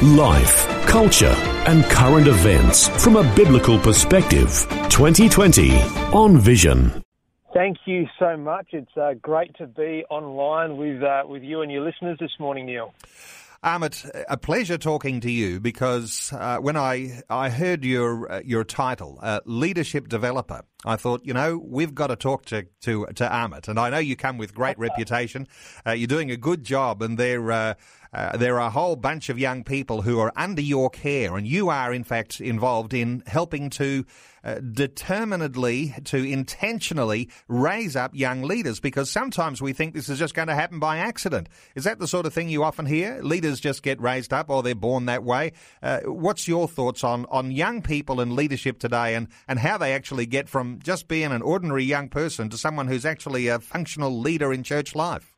[0.00, 1.34] Life, culture,
[1.66, 4.48] and current events from a biblical perspective.
[4.88, 5.80] 2020
[6.12, 7.04] on Vision.
[7.54, 8.68] Thank you so much.
[8.72, 12.66] It's uh, great to be online with uh, with you and your listeners this morning,
[12.66, 12.94] Neil.
[13.64, 18.64] Amit, a pleasure talking to you because uh, when I, I heard your uh, your
[18.64, 23.24] title, uh, leadership developer, I thought, you know, we've got to talk to to, to
[23.24, 25.46] Amit, and I know you come with great reputation.
[25.86, 27.74] Uh, you're doing a good job, and there uh,
[28.12, 31.46] uh, there are a whole bunch of young people who are under your care, and
[31.46, 34.04] you are in fact involved in helping to
[34.44, 40.34] uh, determinedly, to intentionally raise up young leaders because sometimes we think this is just
[40.34, 41.48] going to happen by accident.
[41.74, 43.20] Is that the sort of thing you often hear?
[43.22, 45.52] Leaders just get raised up or they're born that way.
[45.82, 49.92] Uh, what's your thoughts on, on young people and leadership today and, and how they
[49.92, 54.18] actually get from just being an ordinary young person to someone who's actually a functional
[54.18, 55.31] leader in church life?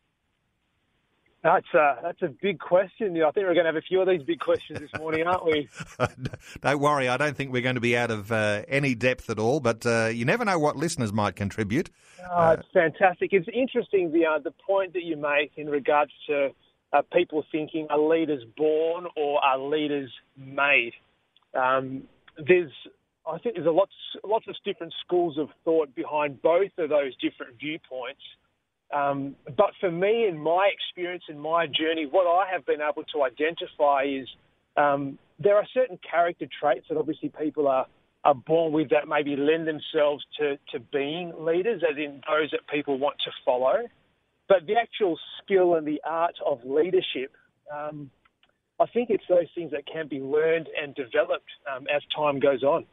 [1.45, 3.23] That's a, that's a big question.
[3.23, 5.45] I think we're going to have a few of these big questions this morning, aren't
[5.45, 5.69] we?
[6.63, 9.39] don't worry, I don't think we're going to be out of uh, any depth at
[9.39, 11.91] all, but uh, you never know what listeners might contribute.
[12.33, 13.35] Oh, it's fantastic.
[13.35, 16.49] It's interesting the, uh, the point that you make in regards to
[16.95, 20.95] uh, people thinking are leaders born or are leaders made.
[21.53, 22.05] Um,
[22.39, 22.73] there's,
[23.31, 23.93] I think there's a lots,
[24.25, 28.23] lots of different schools of thought behind both of those different viewpoints.
[28.95, 33.03] Um, but for me, in my experience, in my journey, what I have been able
[33.13, 34.29] to identify is
[34.77, 37.87] um, there are certain character traits that obviously people are,
[38.25, 42.61] are born with that maybe lend themselves to, to being leaders, as in those that
[42.73, 43.83] people want to follow.
[44.49, 47.33] But the actual skill and the art of leadership,
[47.75, 48.11] um,
[48.79, 52.63] I think it's those things that can be learned and developed um, as time goes
[52.63, 52.85] on.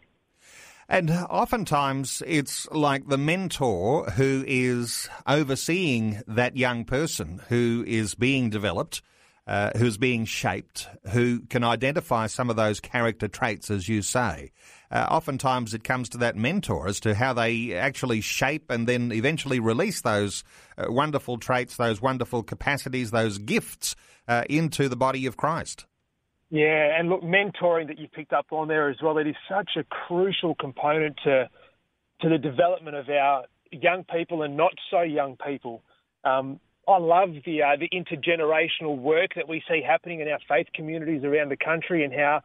[0.91, 8.49] And oftentimes it's like the mentor who is overseeing that young person who is being
[8.49, 9.01] developed,
[9.47, 14.51] uh, who's being shaped, who can identify some of those character traits, as you say.
[14.91, 19.13] Uh, oftentimes it comes to that mentor as to how they actually shape and then
[19.13, 20.43] eventually release those
[20.77, 23.95] uh, wonderful traits, those wonderful capacities, those gifts
[24.27, 25.85] uh, into the body of Christ.
[26.51, 29.71] Yeah, and look, mentoring that you picked up on there as well, it is such
[29.77, 31.49] a crucial component to
[32.21, 35.81] to the development of our young people and not so young people.
[36.23, 40.67] Um, I love the uh, the intergenerational work that we see happening in our faith
[40.75, 42.41] communities around the country, and how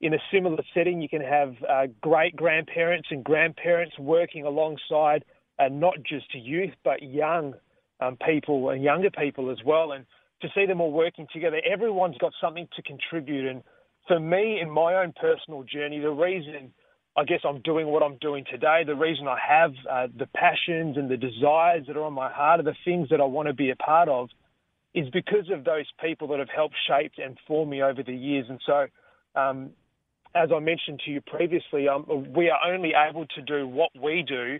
[0.00, 5.24] in a similar setting you can have uh, great grandparents and grandparents working alongside
[5.60, 7.54] uh, not just youth but young
[8.00, 10.06] um, people and younger people as well, and
[10.42, 11.60] to see them all working together.
[11.70, 13.48] Everyone's got something to contribute.
[13.48, 13.62] And
[14.08, 16.72] for me, in my own personal journey, the reason
[17.16, 20.96] I guess I'm doing what I'm doing today, the reason I have uh, the passions
[20.96, 23.54] and the desires that are on my heart are the things that I want to
[23.54, 24.28] be a part of
[24.94, 28.46] is because of those people that have helped shape and form me over the years.
[28.48, 28.86] And so,
[29.36, 29.70] um,
[30.34, 34.24] as I mentioned to you previously, um, we are only able to do what we
[34.26, 34.58] do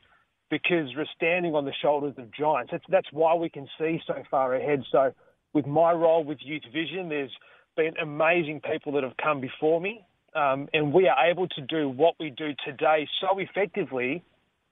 [0.51, 2.71] because we're standing on the shoulders of giants.
[2.71, 4.85] That's, that's why we can see so far ahead.
[4.93, 5.13] So
[5.55, 7.31] with my role with Youth Vision, there's
[7.77, 10.05] been amazing people that have come before me,
[10.35, 14.23] um, and we are able to do what we do today so effectively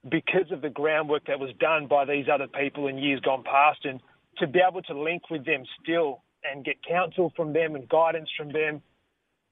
[0.09, 3.85] because of the groundwork that was done by these other people in years gone past,
[3.85, 4.01] and
[4.39, 8.29] to be able to link with them still and get counsel from them and guidance
[8.37, 8.83] from them.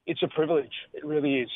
[0.07, 0.73] It's a privilege.
[0.93, 1.51] It really is.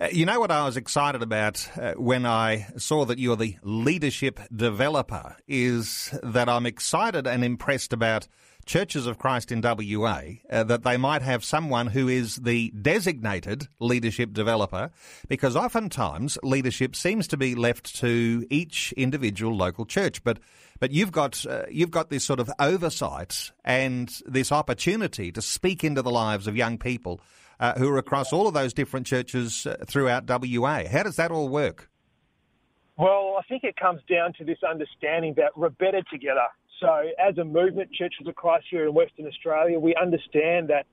[0.00, 3.56] Uh, you know what I was excited about uh, when I saw that you're the
[3.62, 8.26] leadership developer is that I'm excited and impressed about
[8.66, 10.20] Churches of Christ in WA
[10.50, 14.90] uh, that they might have someone who is the designated leadership developer
[15.28, 20.38] because oftentimes leadership seems to be left to each individual local church but
[20.80, 25.84] but you've got uh, you've got this sort of oversight and this opportunity to speak
[25.84, 27.20] into the lives of young people
[27.60, 30.84] uh, who are across all of those different churches uh, throughout WA.
[30.90, 31.88] How does that all work?
[32.96, 36.46] Well, I think it comes down to this understanding that we're better together.
[36.84, 40.84] So, as a movement, Churches of Christ here in Western Australia, we understand that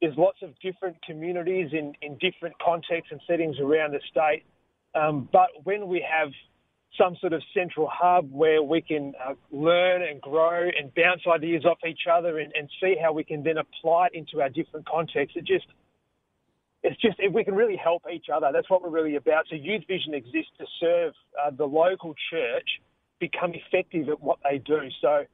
[0.00, 4.44] there's lots of different communities in, in different contexts and settings around the state.
[4.94, 6.30] Um, but when we have
[6.96, 11.66] some sort of central hub where we can uh, learn and grow and bounce ideas
[11.66, 14.88] off each other and, and see how we can then apply it into our different
[14.88, 15.66] contexts, it just
[16.82, 18.50] it's just if we can really help each other.
[18.52, 19.44] That's what we're really about.
[19.50, 21.12] So Youth Vision exists to serve
[21.42, 22.68] uh, the local church
[23.20, 24.80] become effective at what they do.
[25.00, 25.24] So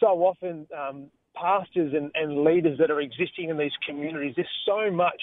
[0.00, 4.90] so often um, pastors and, and leaders that are existing in these communities, there's so
[4.90, 5.20] much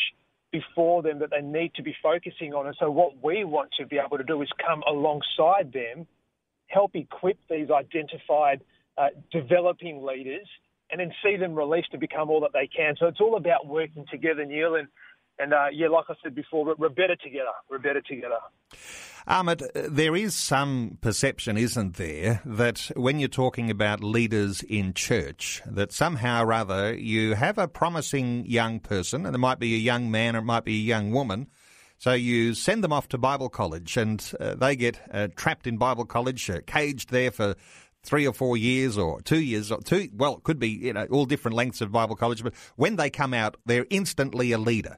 [0.51, 2.67] before them that they need to be focusing on.
[2.67, 6.05] And so what we want to be able to do is come alongside them,
[6.67, 8.61] help equip these identified
[8.97, 10.47] uh, developing leaders,
[10.91, 12.95] and then see them released to become all that they can.
[12.99, 14.87] So it's all about working together, Neil, and
[15.39, 17.51] and uh, yeah, like I said before, we're better together.
[17.69, 18.37] We're better together.
[19.27, 25.61] Amit, there is some perception, isn't there, that when you're talking about leaders in church,
[25.65, 29.77] that somehow or other you have a promising young person, and it might be a
[29.77, 31.47] young man or it might be a young woman.
[31.97, 35.77] So you send them off to Bible college, and uh, they get uh, trapped in
[35.77, 37.55] Bible college, uh, caged there for
[38.03, 41.05] three or four years or two years or two well it could be you know
[41.09, 44.97] all different lengths of bible college but when they come out they're instantly a leader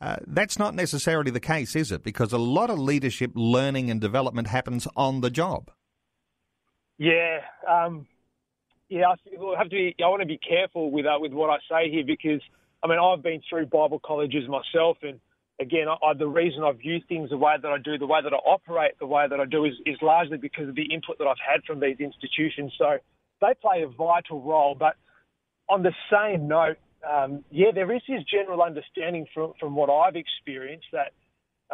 [0.00, 2.02] uh, that's not necessarily the case, is it?
[2.02, 5.70] Because a lot of leadership learning and development happens on the job.
[6.98, 8.06] Yeah, um,
[8.88, 9.06] yeah.
[9.08, 9.94] I have to be.
[10.02, 12.40] I want to be careful with uh, with what I say here because
[12.82, 15.20] I mean I've been through Bible colleges myself, and
[15.60, 18.20] again, I, I, the reason I view things the way that I do, the way
[18.22, 21.18] that I operate, the way that I do, is, is largely because of the input
[21.18, 22.72] that I've had from these institutions.
[22.78, 22.98] So
[23.40, 24.74] they play a vital role.
[24.78, 24.96] But
[25.68, 26.76] on the same note,
[27.08, 31.12] um, yeah, there is this general understanding from, from what I've experienced that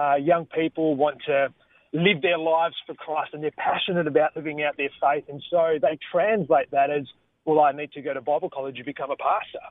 [0.01, 1.49] uh, young people want to
[1.93, 5.25] live their lives for Christ and they're passionate about living out their faith.
[5.29, 7.07] And so they translate that as,
[7.45, 9.67] well, I need to go to Bible college and become a pastor.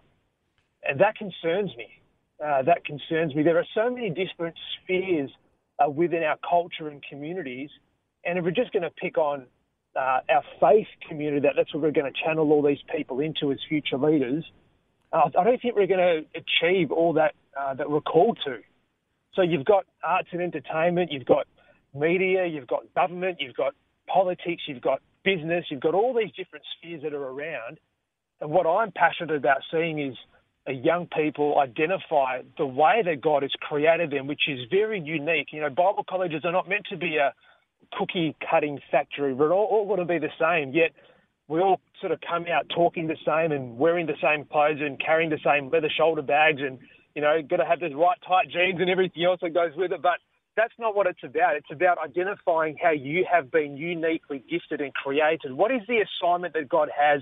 [0.84, 1.88] And that concerns me.
[2.44, 3.44] Uh, that concerns me.
[3.44, 5.30] There are so many different spheres
[5.84, 7.70] uh, within our culture and communities.
[8.26, 9.46] And if we're just going to pick on
[9.96, 13.52] uh, our faith community, that that's what we're going to channel all these people into
[13.52, 14.44] as future leaders,
[15.12, 18.58] uh, I don't think we're going to achieve all that uh, that we're called to.
[19.36, 21.48] So you've got arts and entertainment, you've got
[21.94, 23.74] media, you've got government, you've got
[24.08, 27.80] politics, you've got business, you've got all these different spheres that are around.
[28.40, 30.16] And what I'm passionate about seeing is
[30.68, 35.48] a young people identify the way that God has created them, which is very unique.
[35.52, 37.34] You know, Bible colleges are not meant to be a
[37.98, 39.34] cookie cutting factory.
[39.34, 40.74] We're all, all going to be the same.
[40.74, 40.92] Yet
[41.52, 44.98] we all sort of come out talking the same and wearing the same clothes and
[45.04, 46.80] carrying the same leather shoulder bags and,
[47.14, 49.92] you know, got to have the right tight jeans and everything else that goes with
[49.92, 50.02] it.
[50.02, 50.20] But
[50.56, 51.58] that's not what it's about.
[51.58, 55.52] It's about identifying how you have been uniquely gifted and created.
[55.52, 57.22] What is the assignment that God has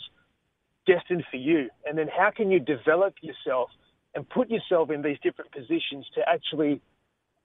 [0.86, 1.72] destined for you?
[1.88, 3.72] And then how can you develop yourself
[4.14, 6.82] and put yourself in these different positions to actually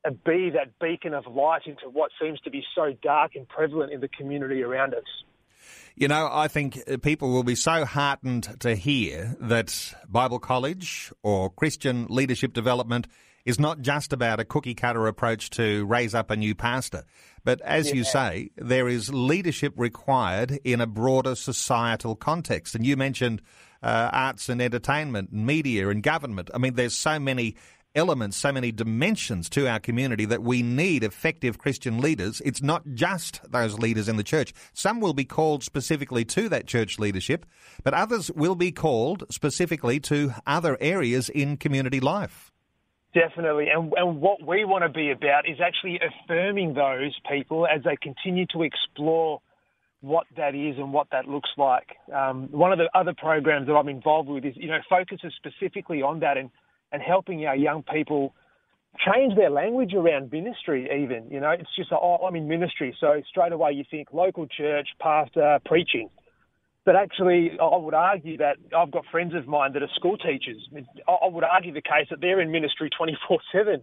[0.07, 3.91] uh, be that beacon of light into what seems to be so dark and prevalent
[3.91, 5.05] in the community around us?
[5.97, 11.51] You know, I think people will be so heartened to hear that Bible college or
[11.51, 13.07] Christian leadership development
[13.45, 17.05] is not just about a cookie cutter approach to raise up a new pastor.
[17.45, 17.95] But as yeah.
[17.95, 22.75] you say, there is leadership required in a broader societal context.
[22.75, 23.43] And you mentioned
[23.83, 26.51] uh, arts and entertainment, and media and government.
[26.55, 27.57] I mean, there's so many
[27.94, 32.43] elements, so many dimensions to our community that we need effective Christian leaders.
[32.44, 34.52] It's not just those leaders in the church.
[34.73, 37.46] Some will be called specifically to that church leadership,
[37.82, 42.50] but others will be called specifically to other areas in community life.
[43.14, 43.69] Definitely.
[43.69, 47.96] And, and what we want to be about is actually affirming those people as they
[47.96, 49.41] continue to explore
[50.00, 51.96] what that is and what that looks like.
[52.13, 56.03] Um, one of the other programs that I'm involved with is, you know, focuses specifically
[56.03, 56.51] on that and
[56.94, 58.32] and helping our young people
[59.05, 61.51] change their language around ministry even you know?
[61.51, 66.08] It's just oh i'm in ministry so straight away you think local church pastor preaching.
[66.84, 70.69] But actually i would argue that i've got friends of mine that are school teachers.
[71.08, 73.82] I would argue the case that they're in ministry 24 7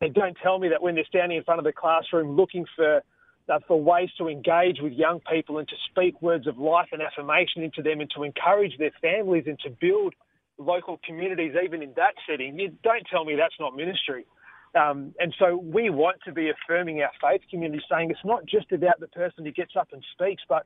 [0.00, 3.02] they don't tell me that when they're standing in front of the classroom looking for
[3.48, 7.02] uh, for ways to engage with young people and to speak words of life and
[7.02, 10.14] affirmation into them and to encourage their families and to build
[10.58, 14.26] local communities, even in that setting, you don't tell me that's not ministry.
[14.74, 18.72] Um, and so we want to be affirming our faith community, saying it's not just
[18.72, 20.64] about the person who gets up and speaks, but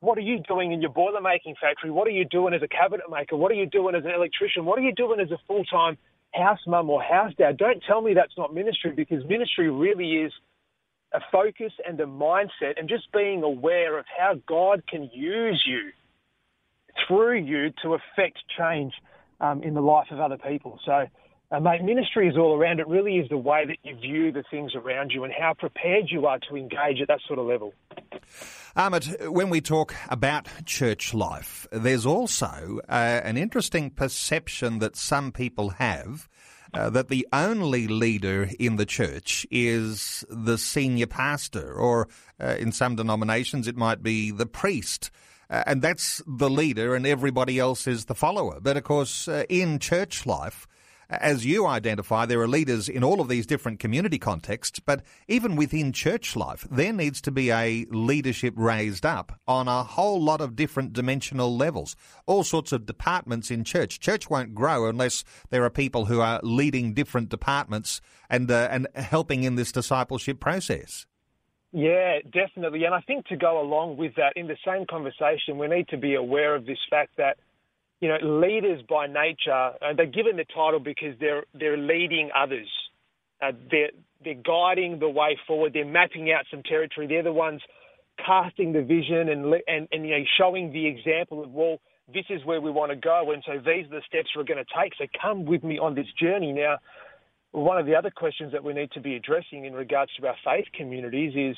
[0.00, 1.90] what are you doing in your boiler making factory?
[1.90, 3.36] What are you doing as a cabinet maker?
[3.36, 4.64] What are you doing as an electrician?
[4.64, 5.96] What are you doing as a full time
[6.34, 7.56] house mum or house dad?
[7.56, 10.32] Don't tell me that's not ministry because ministry really is
[11.14, 15.92] a focus and a mindset and just being aware of how God can use you
[17.06, 18.92] through you to affect change
[19.40, 20.78] um, in the life of other people.
[20.84, 21.06] So,
[21.50, 22.80] uh, mate, ministry is all around.
[22.80, 26.06] It really is the way that you view the things around you and how prepared
[26.10, 27.72] you are to engage at that sort of level.
[28.76, 35.32] Amit, when we talk about church life, there's also uh, an interesting perception that some
[35.32, 36.28] people have
[36.74, 42.08] uh, that the only leader in the church is the senior pastor, or
[42.40, 45.10] uh, in some denominations it might be the priest.
[45.48, 48.58] Uh, and that's the leader, and everybody else is the follower.
[48.60, 50.66] But of course, uh, in church life,
[51.08, 55.54] as you identify, there are leaders in all of these different community contexts, but even
[55.54, 60.40] within church life, there needs to be a leadership raised up on a whole lot
[60.40, 61.94] of different dimensional levels.
[62.26, 64.00] All sorts of departments in church.
[64.00, 68.88] Church won't grow unless there are people who are leading different departments and uh, and
[68.96, 71.06] helping in this discipleship process.
[71.72, 72.84] Yeah, definitely.
[72.84, 75.98] And I think to go along with that, in the same conversation, we need to
[75.98, 77.36] be aware of this fact that
[78.00, 82.68] you know, leaders by nature, uh, they're given the title because they're they're leading others.
[83.42, 83.90] Uh, they're
[84.24, 85.72] they're guiding the way forward.
[85.72, 87.06] They're mapping out some territory.
[87.06, 87.62] They're the ones
[88.24, 91.78] casting the vision and and, and you know showing the example of well,
[92.12, 94.62] this is where we want to go, and so these are the steps we're going
[94.64, 94.92] to take.
[94.98, 96.52] So come with me on this journey.
[96.52, 96.76] Now,
[97.62, 100.36] one of the other questions that we need to be addressing in regards to our
[100.44, 101.56] faith communities is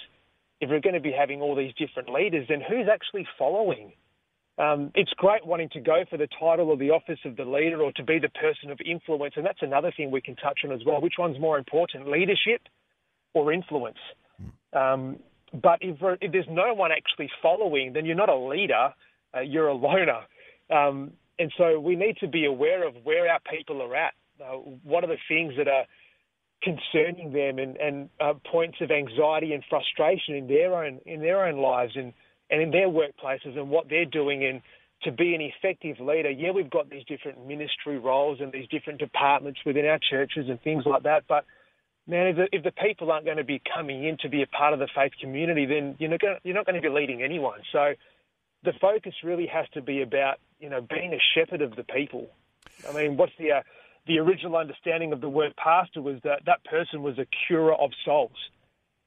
[0.61, 3.93] if we're going to be having all these different leaders, then who's actually following?
[4.59, 7.83] Um, it's great wanting to go for the title or the office of the leader
[7.83, 10.73] or to be the person of influence, and that's another thing we can touch on
[10.73, 11.01] as well.
[11.01, 12.63] Which one's more important, leadership
[13.35, 13.99] or influence?
[14.73, 15.19] Um,
[15.53, 18.95] but if, if, there's no one actually following, then you're not a leader,
[19.37, 20.21] uh, you're a loner.
[20.71, 24.13] Um, and so we need to be aware of where our people are at.
[24.41, 25.85] Uh, what are the things that are
[26.63, 31.45] concerning them, and, and uh, points of anxiety and frustration in their own in their
[31.45, 32.13] own lives, and
[32.51, 34.63] and in their workplaces and what they're doing and
[35.03, 38.99] to be an effective leader, yeah, we've got these different ministry roles and these different
[38.99, 41.23] departments within our churches and things like that.
[41.29, 41.45] But
[42.09, 44.47] man, if the, if the people aren't going to be coming in to be a
[44.47, 46.93] part of the faith community, then you're not going to, you're not going to be
[46.93, 47.61] leading anyone.
[47.71, 47.93] So
[48.65, 52.29] the focus really has to be about you know being a shepherd of the people.
[52.89, 53.63] I mean, what's the uh,
[54.07, 57.91] the original understanding of the word pastor was that that person was a curer of
[58.05, 58.37] souls.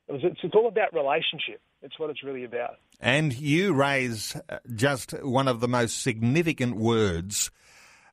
[0.08, 1.62] It was, it's, it's all about relationship.
[1.82, 2.76] It's what it's really about.
[3.00, 7.50] And you raise uh, just one of the most significant words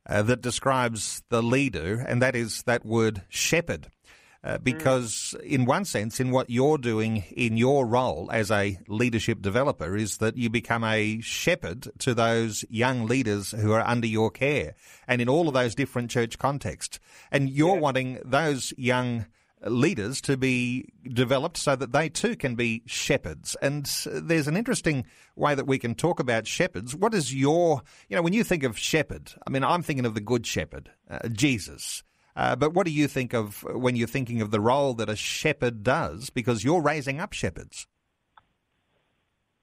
[0.09, 3.89] uh, that describes the leader, and that is that word shepherd.
[4.49, 4.65] Uh, mm.
[4.65, 5.43] because, mm.
[5.43, 10.17] in one sense, in what you're doing in your role as a leadership developer, is
[10.19, 14.75] that you become a shepherd to those young leaders who are under your care,
[15.07, 16.99] and in all of those different church contexts.
[17.31, 17.81] And you're yeah.
[17.81, 19.27] wanting those young
[19.67, 23.57] leaders to be developed so that they too can be shepherds.
[23.61, 26.95] And there's an interesting way that we can talk about shepherds.
[26.95, 30.15] What is your, you know, when you think of shepherd, I mean, I'm thinking of
[30.15, 32.05] the good shepherd, uh, Jesus.
[32.39, 35.17] Uh, but what do you think of when you're thinking of the role that a
[35.17, 36.31] shepherd does?
[36.31, 37.89] Because you're raising up shepherds.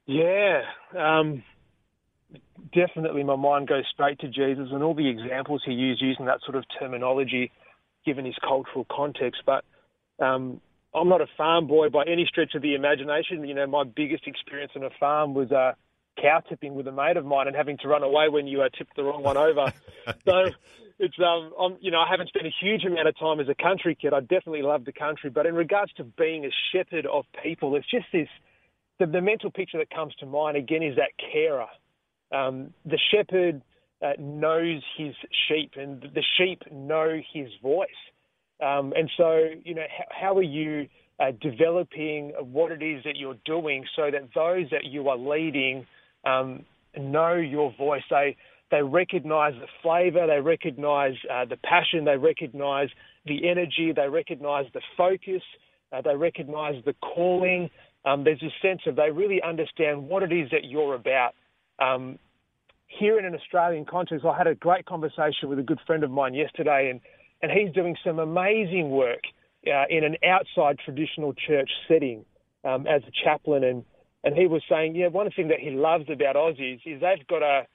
[0.06, 0.62] Yeah,
[0.94, 1.42] um,
[2.74, 3.24] definitely.
[3.24, 6.58] My mind goes straight to Jesus and all the examples he used using that sort
[6.58, 7.50] of terminology,
[8.06, 9.44] given his cultural context.
[9.46, 9.64] But
[10.20, 10.60] um,
[10.94, 13.48] I'm not a farm boy by any stretch of the imagination.
[13.48, 15.72] You know, my biggest experience on a farm was uh,
[16.22, 18.70] cow tipping with a mate of mine and having to run away when you uh,
[18.78, 19.72] tipped the wrong one over.
[20.26, 20.46] so
[21.00, 23.56] it's um, I'm, you know, I haven't spent a huge amount of time as a
[23.56, 24.14] country kid.
[24.14, 27.90] I definitely love the country, but in regards to being a shepherd of people, it's
[27.90, 28.28] just this.
[28.98, 31.68] The, the mental picture that comes to mind again is that carer.
[32.32, 33.62] Um, the shepherd
[34.02, 35.14] uh, knows his
[35.50, 37.90] sheep, and the sheep know his voice.
[38.62, 40.88] Um, and so, you know, how, how are you
[41.20, 45.86] uh, developing what it is that you're doing so that those that you are leading
[46.26, 46.66] um,
[46.98, 48.04] know your voice?
[48.10, 48.36] They
[48.72, 52.90] they recognise the flavour, they recognise uh, the passion, they recognise
[53.26, 55.44] the energy, they recognise the focus,
[55.92, 57.70] uh, they recognise the calling.
[58.06, 61.34] Um, there's a sense of they really understand what it is that you're about.
[61.80, 62.18] Um,
[62.88, 66.12] here in an Australian context, I had a great conversation with a good friend of
[66.12, 67.02] mine yesterday, and
[67.42, 69.22] and he's doing some amazing work
[69.68, 72.26] uh, in an outside traditional church setting
[72.64, 73.64] um, as a chaplain.
[73.64, 73.84] And,
[74.26, 77.44] and he was saying, yeah, one thing that he loves about Aussies is they've got
[77.44, 77.68] a,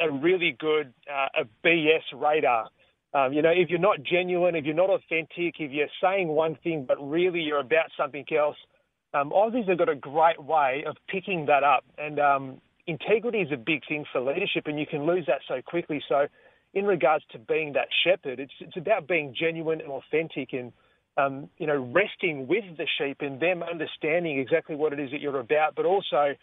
[0.00, 2.68] a really good uh, a BS radar.
[3.12, 6.56] Um, you know, if you're not genuine, if you're not authentic, if you're saying one
[6.62, 8.56] thing but really you're about something else,
[9.14, 11.84] um, Aussies have got a great way of picking that up.
[11.98, 15.60] And um, integrity is a big thing for leadership, and you can lose that so
[15.60, 16.00] quickly.
[16.08, 16.26] So
[16.74, 20.72] in regards to being that shepherd, it's it's about being genuine and authentic and
[21.16, 25.20] um, you know resting with the sheep and them understanding exactly what it is that
[25.20, 26.34] you're about, but also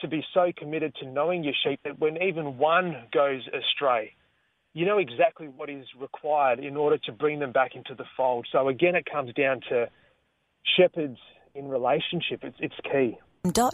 [0.00, 4.12] to be so committed to knowing your sheep that when even one goes astray,
[4.72, 8.46] you know exactly what is required in order to bring them back into the fold.
[8.50, 9.88] So again, it comes down to
[10.76, 11.18] shepherds
[11.54, 12.40] in relationship.
[12.42, 13.18] It's it's key.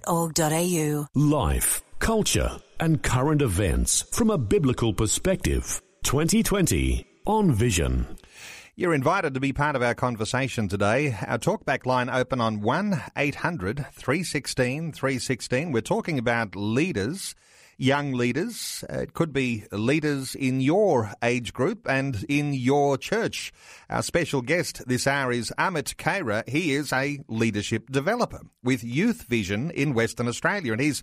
[0.07, 5.81] .org.au Life, culture, and current events from a biblical perspective.
[6.03, 8.07] 2020 on Vision.
[8.81, 11.15] You're invited to be part of our conversation today.
[11.27, 15.71] Our talkback line open on 1 800 316 316.
[15.71, 17.35] We're talking about leaders,
[17.77, 18.83] young leaders.
[18.89, 23.53] It could be leaders in your age group and in your church.
[23.91, 26.49] Our special guest this hour is Amit Khaira.
[26.49, 31.03] He is a leadership developer with Youth Vision in Western Australia, and he's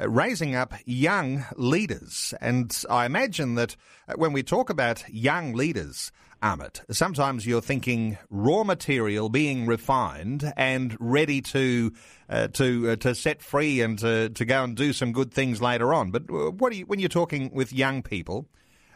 [0.00, 2.32] uh, raising up young leaders.
[2.40, 3.76] And I imagine that
[4.08, 6.10] uh, when we talk about young leaders,
[6.42, 11.92] Amit, sometimes you're thinking raw material being refined and ready to
[12.28, 15.60] uh, to uh, to set free and to, to go and do some good things
[15.60, 16.12] later on.
[16.12, 18.48] But uh, what you, when you're talking with young people?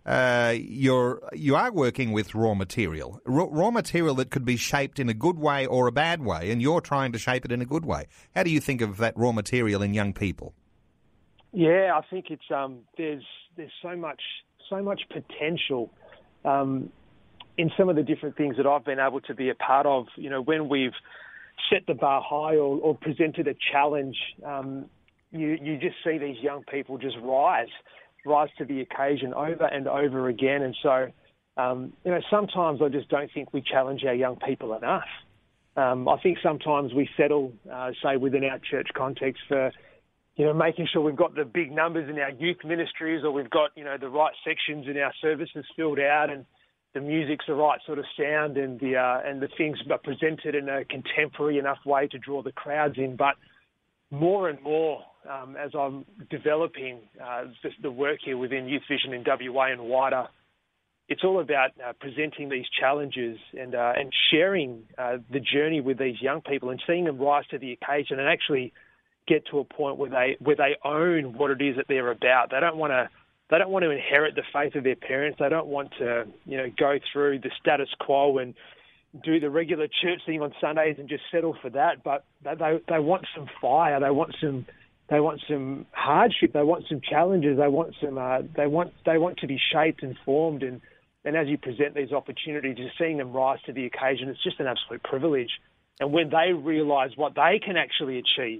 [0.04, 4.98] Uh, you're you are working with raw material, raw, raw, material that could be shaped
[4.98, 7.62] in a good way or a bad way, and you're trying to shape it in
[7.62, 8.04] a good way.
[8.34, 10.54] How do you think of that raw material in young people?
[11.52, 13.22] Yeah, I think it's um, there's
[13.56, 14.20] there's so much
[14.68, 15.88] so much potential
[16.44, 16.90] um,
[17.56, 20.06] in some of the different things that I've been able to be a part of.
[20.16, 20.94] You know, when we've
[21.70, 24.86] set the bar high or, or presented a challenge, um,
[25.30, 27.68] you you just see these young people just rise,
[28.24, 30.62] rise to the occasion over and over again.
[30.62, 31.08] And so,
[31.56, 35.08] um, you know, sometimes I just don't think we challenge our young people enough.
[35.74, 39.72] Um, I think sometimes we settle, uh, say, within our church context for
[40.36, 43.50] you know, making sure we've got the big numbers in our youth ministries or we've
[43.50, 46.46] got, you know, the right sections in our services filled out and
[46.94, 50.54] the music's the right sort of sound and the uh, and the things are presented
[50.54, 53.16] in a contemporary enough way to draw the crowds in.
[53.16, 53.34] But
[54.10, 57.44] more and more, um, as I'm developing uh,
[57.80, 60.26] the, work here within Youth Vision in WA and wider,
[61.08, 65.98] it's all about uh, presenting these challenges and uh, and sharing uh, the journey with
[65.98, 68.72] these young people and seeing them rise to the occasion and actually
[69.26, 72.50] get to a point where they where they own what it is that they're about.
[72.50, 73.08] They don't want to
[73.52, 75.36] they don't want to inherit the faith of their parents.
[75.38, 78.54] They don't want to you know go through the status quo and
[79.22, 82.02] do the regular church thing on Sundays and just settle for that.
[82.02, 82.54] But they
[82.88, 84.00] they want some fire.
[84.00, 84.64] They want some
[85.10, 86.54] they want some hardship.
[86.54, 87.58] They want some challenges.
[87.58, 90.80] They want some uh, they want they want to be shaped and formed and.
[91.24, 94.58] And as you present these opportunities, just seeing them rise to the occasion, it's just
[94.58, 95.50] an absolute privilege.
[96.00, 98.58] And when they realise what they can actually achieve,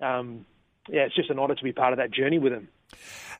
[0.00, 0.46] um,
[0.88, 2.68] yeah, it's just an honour to be part of that journey with them.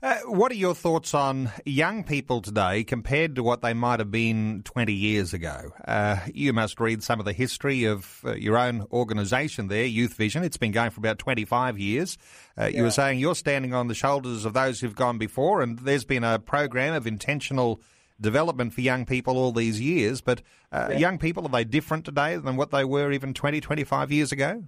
[0.02, 4.10] Uh, what are your thoughts on young people today compared to what they might have
[4.10, 5.72] been 20 years ago?
[5.86, 10.14] Uh, you must read some of the history of uh, your own organisation there, Youth
[10.14, 10.44] Vision.
[10.44, 12.18] It's been going for about 25 years.
[12.58, 12.64] Yeah.
[12.64, 15.78] Uh, you were saying you're standing on the shoulders of those who've gone before, and
[15.78, 17.80] there's been a program of intentional
[18.20, 20.20] development for young people all these years.
[20.20, 20.98] But uh, yeah.
[20.98, 24.64] young people, are they different today than what they were even 20, 25 years ago?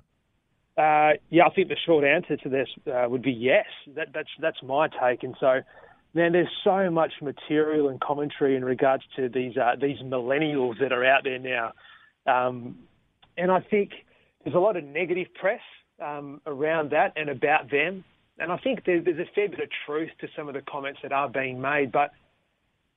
[0.79, 3.67] Uh, yeah, I think the short answer to this uh, would be yes.
[3.97, 5.25] That, that's that's my take.
[5.25, 5.61] And so,
[6.15, 10.93] man, there's so much material and commentary in regards to these uh, these millennials that
[10.93, 11.73] are out there now,
[12.33, 12.77] um,
[13.37, 13.91] and I think
[14.45, 15.61] there's a lot of negative press
[16.01, 18.05] um, around that and about them.
[18.39, 21.01] And I think there's, there's a fair bit of truth to some of the comments
[21.03, 22.13] that are being made, but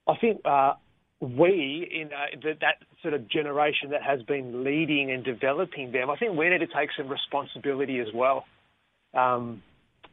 [0.08, 0.74] I think uh,
[1.20, 6.10] we in uh, the, that sort of generation that has been leading and developing them,
[6.10, 8.46] I think we need to take some responsibility as well.
[9.14, 9.62] Um,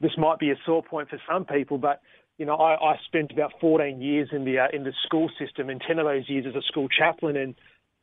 [0.01, 2.01] this might be a sore point for some people, but
[2.38, 5.68] you know, I, I spent about 14 years in the uh, in the school system,
[5.70, 7.37] and 10 of those years as a school chaplain.
[7.37, 7.55] And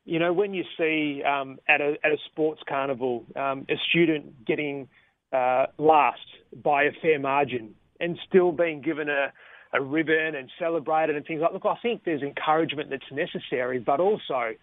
[0.03, 4.45] you know, when you see um, at a at a sports carnival um, a student
[4.45, 4.89] getting
[5.31, 6.19] uh, last
[6.63, 9.31] by a fair margin and still being given a
[9.73, 11.53] a ribbon and celebrated and things like.
[11.53, 14.53] Look, I think there's encouragement that's necessary, but also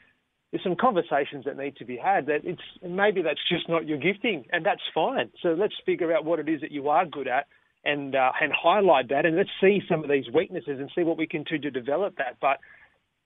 [0.53, 2.27] there's some conversations that need to be had.
[2.27, 5.31] That it's maybe that's just not your gifting, and that's fine.
[5.43, 7.47] So let's figure out what it is that you are good at,
[7.85, 11.17] and uh, and highlight that, and let's see some of these weaknesses and see what
[11.17, 12.37] we can do to develop that.
[12.41, 12.59] But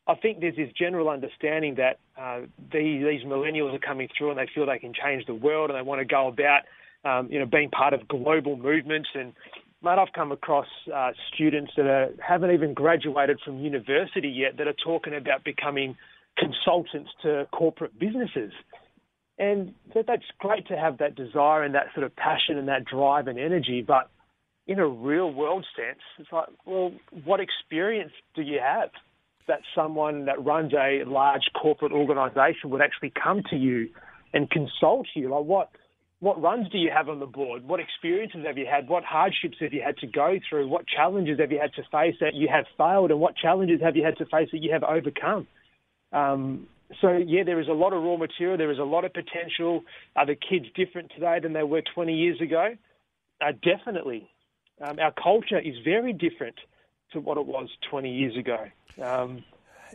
[0.07, 4.39] I think there's this general understanding that uh, these, these millennials are coming through and
[4.39, 6.61] they feel they can change the world and they want to go about,
[7.05, 9.33] um, you know, being part of global movements and
[9.83, 14.67] Mate, I've come across uh, students that are, haven't even graduated from university yet that
[14.67, 15.97] are talking about becoming
[16.37, 18.53] consultants to corporate businesses.
[19.39, 23.29] And that's great to have that desire and that sort of passion and that drive
[23.29, 23.85] and energy.
[23.87, 24.09] But
[24.67, 26.93] in a real world sense, it's like, well,
[27.25, 28.91] what experience do you have
[29.47, 33.89] that someone that runs a large corporate organization would actually come to you
[34.33, 35.31] and consult you?
[35.31, 35.71] Like, what?
[36.21, 37.67] what runs do you have on the board?
[37.69, 38.89] What experiences have you had?
[38.89, 40.69] What hardships have you had to go through?
[40.69, 43.11] What challenges have you had to face that you have failed?
[43.11, 45.47] And what challenges have you had to face that you have overcome?
[46.17, 46.67] Um,
[47.01, 48.57] so, yeah, there is a lot of raw material.
[48.57, 49.85] There is a lot of potential.
[50.15, 52.75] Are the kids different today than they were 20 years ago?
[53.41, 54.29] Uh, definitely.
[54.81, 56.57] Um, our culture is very different
[57.13, 58.59] to what it was 20 years ago.
[59.03, 59.45] Um,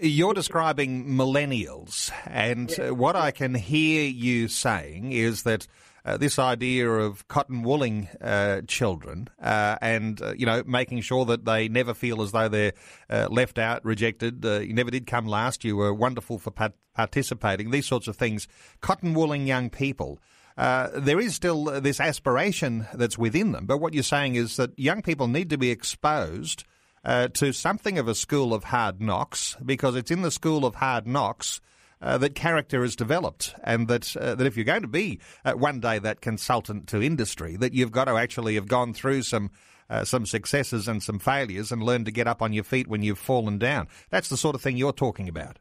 [0.02, 5.68] You're describing millennials, and uh, what I can hear you saying is that
[6.06, 11.26] uh, this idea of cotton wooling uh, children uh, and uh, you know making sure
[11.26, 12.74] that they never feel as though they're
[13.10, 14.46] uh, left out, rejected.
[14.46, 15.64] Uh, you never did come last.
[15.64, 16.52] You were wonderful for
[16.96, 17.72] participating.
[17.72, 18.48] These sorts of things.
[18.82, 20.20] Cotton wooling young people.
[20.58, 25.02] there is still this aspiration that's within them, but what you're saying is that young
[25.02, 26.64] people need to be exposed
[27.06, 31.08] to something of a school of hard knocks because it's in the school of hard
[31.08, 31.62] knocks
[32.02, 35.54] uh, that character is developed, and that uh, that if you're going to be uh,
[35.54, 39.52] one day that consultant to industry, that you've got to actually have gone through some.
[39.90, 43.04] Uh, some successes and some failures, and learn to get up on your feet when
[43.04, 43.90] you've fallen down.
[44.10, 45.60] That's the sort of thing you're talking about.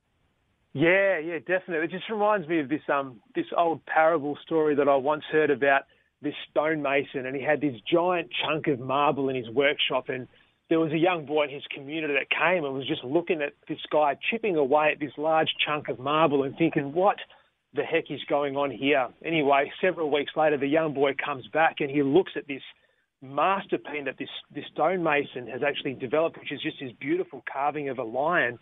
[0.72, 1.86] Yeah, yeah, definitely.
[1.86, 5.50] It just reminds me of this um this old parable story that I once heard
[5.50, 5.82] about
[6.22, 10.28] this stonemason, and he had this giant chunk of marble in his workshop, and
[10.70, 13.52] there was a young boy in his community that came and was just looking at
[13.68, 17.16] this guy chipping away at this large chunk of marble and thinking, what
[17.74, 19.08] the heck is going on here?
[19.24, 22.62] Anyway, several weeks later, the young boy comes back and he looks at this
[23.20, 27.98] masterpiece that this, this stonemason has actually developed, which is just this beautiful carving of
[27.98, 28.56] a lion.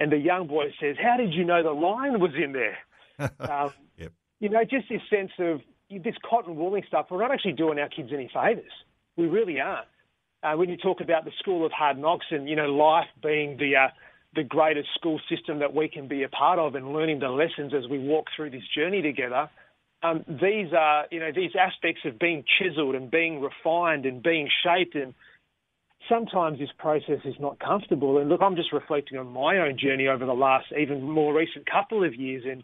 [0.00, 2.76] And the young boy says, How did you know the lion was in there?
[3.40, 4.12] um, yep.
[4.40, 7.88] You know, just this sense of this cotton wooling stuff, we're not actually doing our
[7.88, 8.72] kids any favours.
[9.16, 9.86] We really aren't
[10.46, 13.56] uh, when you talk about the school of hard knocks and you know life being
[13.56, 13.88] the uh,
[14.34, 17.72] the greatest school system that we can be a part of and learning the lessons
[17.74, 19.48] as we walk through this journey together.
[20.02, 24.48] Um, these are you know these aspects of being chiseled and being refined and being
[24.62, 25.14] shaped and
[26.08, 28.18] sometimes this process is not comfortable.
[28.18, 31.66] And look, I'm just reflecting on my own journey over the last, even more recent
[31.66, 32.44] couple of years.
[32.48, 32.62] And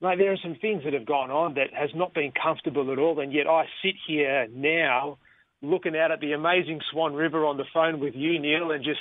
[0.00, 2.98] like, there are some things that have gone on that has not been comfortable at
[2.98, 3.20] all.
[3.20, 5.18] And yet I sit here now
[5.62, 9.00] looking out at the amazing Swan River on the phone with you, Neil, and just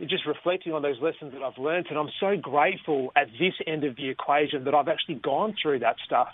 [0.00, 1.86] just reflecting on those lessons that I've learned.
[1.88, 5.80] And I'm so grateful at this end of the equation that I've actually gone through
[5.80, 6.32] that stuff.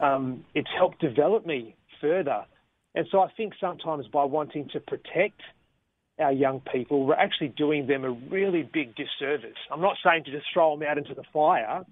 [0.00, 2.44] Um, it's helped develop me further.
[2.94, 5.40] And so I think sometimes by wanting to protect
[6.18, 9.58] our young people, we're actually doing them a really big disservice.
[9.70, 11.84] I'm not saying to just throw them out into the fire,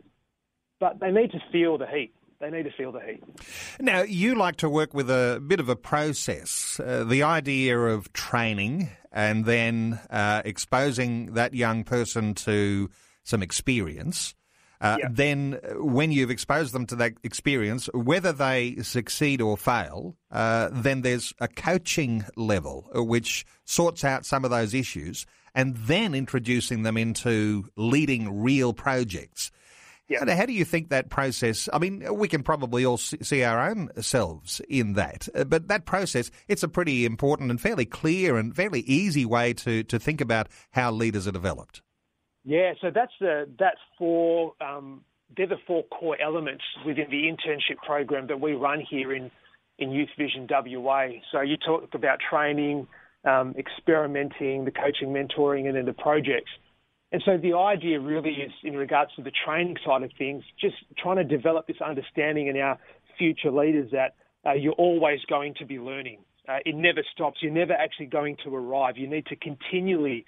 [0.80, 2.14] but they need to feel the heat.
[2.40, 3.22] They need to feel the heat.
[3.80, 6.80] Now, you like to work with a bit of a process.
[6.84, 12.90] Uh, the idea of training and then uh, exposing that young person to
[13.22, 14.34] some experience.
[14.80, 15.08] Uh, yeah.
[15.10, 20.68] Then, uh, when you've exposed them to that experience, whether they succeed or fail, uh,
[20.72, 26.14] then there's a coaching level uh, which sorts out some of those issues and then
[26.14, 29.50] introducing them into leading real projects.
[30.08, 30.34] Yeah.
[30.34, 31.68] How do you think that process?
[31.72, 35.86] I mean, we can probably all see our own selves in that, uh, but that
[35.86, 40.20] process, it's a pretty important and fairly clear and fairly easy way to, to think
[40.20, 41.80] about how leaders are developed.
[42.44, 45.02] Yeah, so that's the that's four um,
[45.34, 49.30] they're the four core elements within the internship program that we run here in
[49.78, 51.08] in Youth Vision WA.
[51.32, 52.86] So you talk about training,
[53.24, 56.50] um, experimenting, the coaching, mentoring, and then the projects.
[57.14, 60.74] And so the idea really is, in regards to the training side of things, just
[60.98, 62.76] trying to develop this understanding in our
[63.16, 66.18] future leaders that uh, you're always going to be learning.
[66.48, 67.38] Uh, it never stops.
[67.40, 68.96] You're never actually going to arrive.
[68.96, 70.26] You need to continually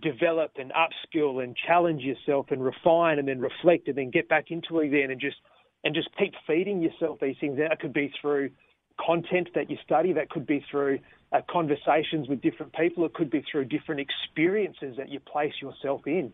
[0.00, 4.46] develop and upskill and challenge yourself and refine and then reflect and then get back
[4.48, 5.36] into it again and just
[5.84, 7.58] and just keep feeding yourself these things.
[7.58, 8.52] That could be through
[8.98, 10.14] content that you study.
[10.14, 11.00] That could be through
[11.32, 13.04] uh, conversations with different people.
[13.04, 16.32] It could be through different experiences that you place yourself in.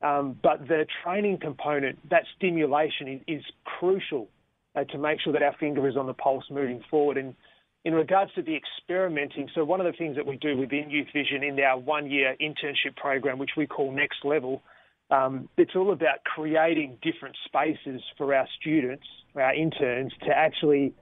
[0.00, 4.28] Um, but the training component, that stimulation is, is crucial
[4.76, 7.16] uh, to make sure that our finger is on the pulse moving forward.
[7.16, 7.34] And
[7.84, 11.08] in regards to the experimenting, so one of the things that we do within Youth
[11.12, 14.62] Vision in our one year internship program, which we call Next Level,
[15.10, 20.92] um, it's all about creating different spaces for our students, our interns, to actually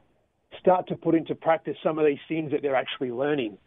[0.60, 3.58] start to put into practice some of these things that they're actually learning.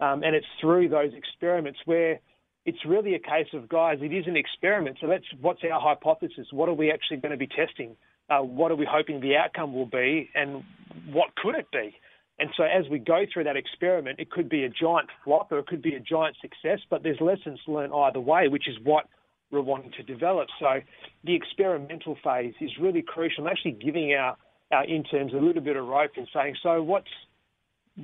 [0.00, 2.20] Um, and it's through those experiments where
[2.64, 4.98] it's really a case of, guys, it is an experiment.
[5.00, 6.48] So let's, what's our hypothesis?
[6.50, 7.96] What are we actually going to be testing?
[8.28, 10.28] Uh, what are we hoping the outcome will be?
[10.34, 10.64] And
[11.12, 11.94] what could it be?
[12.38, 15.58] And so as we go through that experiment, it could be a giant flop or
[15.60, 19.06] it could be a giant success, but there's lessons learned either way, which is what
[19.50, 20.48] we're wanting to develop.
[20.58, 20.80] So
[21.24, 24.36] the experimental phase is really crucial and actually giving our
[24.72, 27.08] our interns a little bit of rope and saying, so what's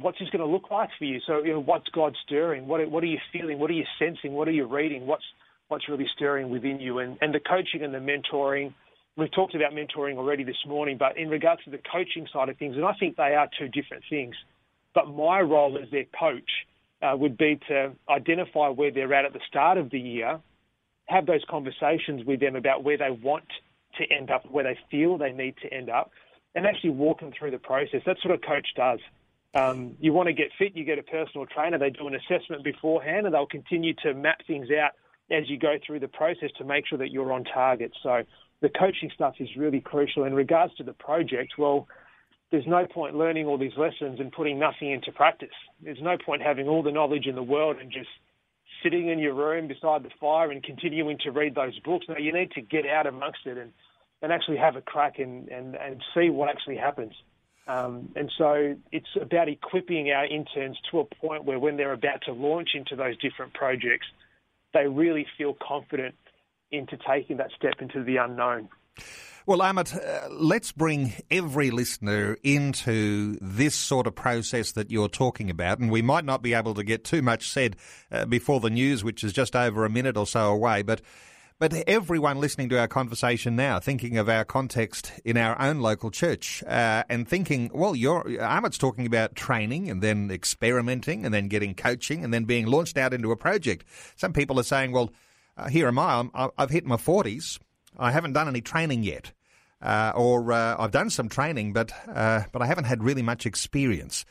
[0.01, 1.20] what's this going to look like for you?
[1.27, 2.66] So you know, what's God stirring?
[2.66, 3.59] What what are you feeling?
[3.59, 4.33] What are you sensing?
[4.33, 5.07] What are you reading?
[5.07, 5.25] What's
[5.68, 6.98] what's really stirring within you?
[6.98, 8.72] And and the coaching and the mentoring.
[9.14, 12.57] We've talked about mentoring already this morning, but in regards to the coaching side of
[12.57, 14.35] things, and I think they are two different things.
[14.94, 16.48] But my role as their coach
[17.03, 20.40] uh, would be to identify where they're at at the start of the year,
[21.07, 23.44] have those conversations with them about where they want
[23.98, 26.11] to end up, where they feel they need to end up,
[26.55, 28.03] and actually walk them through the process.
[28.05, 29.01] That's what a coach does.
[29.55, 31.79] Um, you want to get fit, you get a personal trainer.
[31.79, 34.93] They do an assessment beforehand, and they'll continue to map things out
[35.31, 37.93] as you go through the process to make sure that you're on target.
[38.03, 38.23] So
[38.61, 40.25] the coaching stuff is really crucial.
[40.25, 41.87] In regards to the project, well,
[42.51, 45.49] there's no point learning all these lessons and putting nothing into practice.
[45.83, 48.09] There's no point having all the knowledge in the world and just
[48.83, 52.07] sitting in your room beside the fire and continuing to read those books.
[52.09, 53.73] No, you need to get out amongst it and,
[54.22, 57.12] and actually have a crack and, and, and see what actually happens.
[57.66, 62.22] Um, and so it's about equipping our interns to a point where when they're about
[62.26, 64.06] to launch into those different projects,
[64.74, 66.14] they really feel confident
[66.70, 68.68] into taking that step into the unknown.
[69.44, 75.50] Well, Amit, uh, let's bring every listener into this sort of process that you're talking
[75.50, 75.80] about.
[75.80, 77.76] And we might not be able to get too much said
[78.12, 80.82] uh, before the news, which is just over a minute or so away.
[80.82, 81.02] But
[81.59, 86.11] but everyone listening to our conversation now, thinking of our context in our own local
[86.11, 91.49] church, uh, and thinking, well, you're, Amit's talking about training and then experimenting and then
[91.49, 93.85] getting coaching and then being launched out into a project.
[94.17, 95.11] Some people are saying, well,
[95.57, 97.59] uh, here am I, i have hit my 40s,
[97.99, 99.33] I haven't done any training yet.
[99.81, 103.47] Uh, or uh, I've done some training, but uh, but I haven't had really much
[103.47, 104.25] experience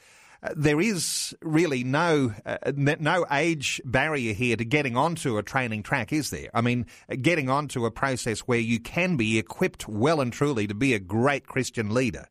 [0.55, 6.11] there is really no uh, no age barrier here to getting onto a training track,
[6.11, 6.49] is there?
[6.53, 6.85] I mean,
[7.21, 10.99] getting onto a process where you can be equipped well and truly to be a
[10.99, 12.25] great Christian leader.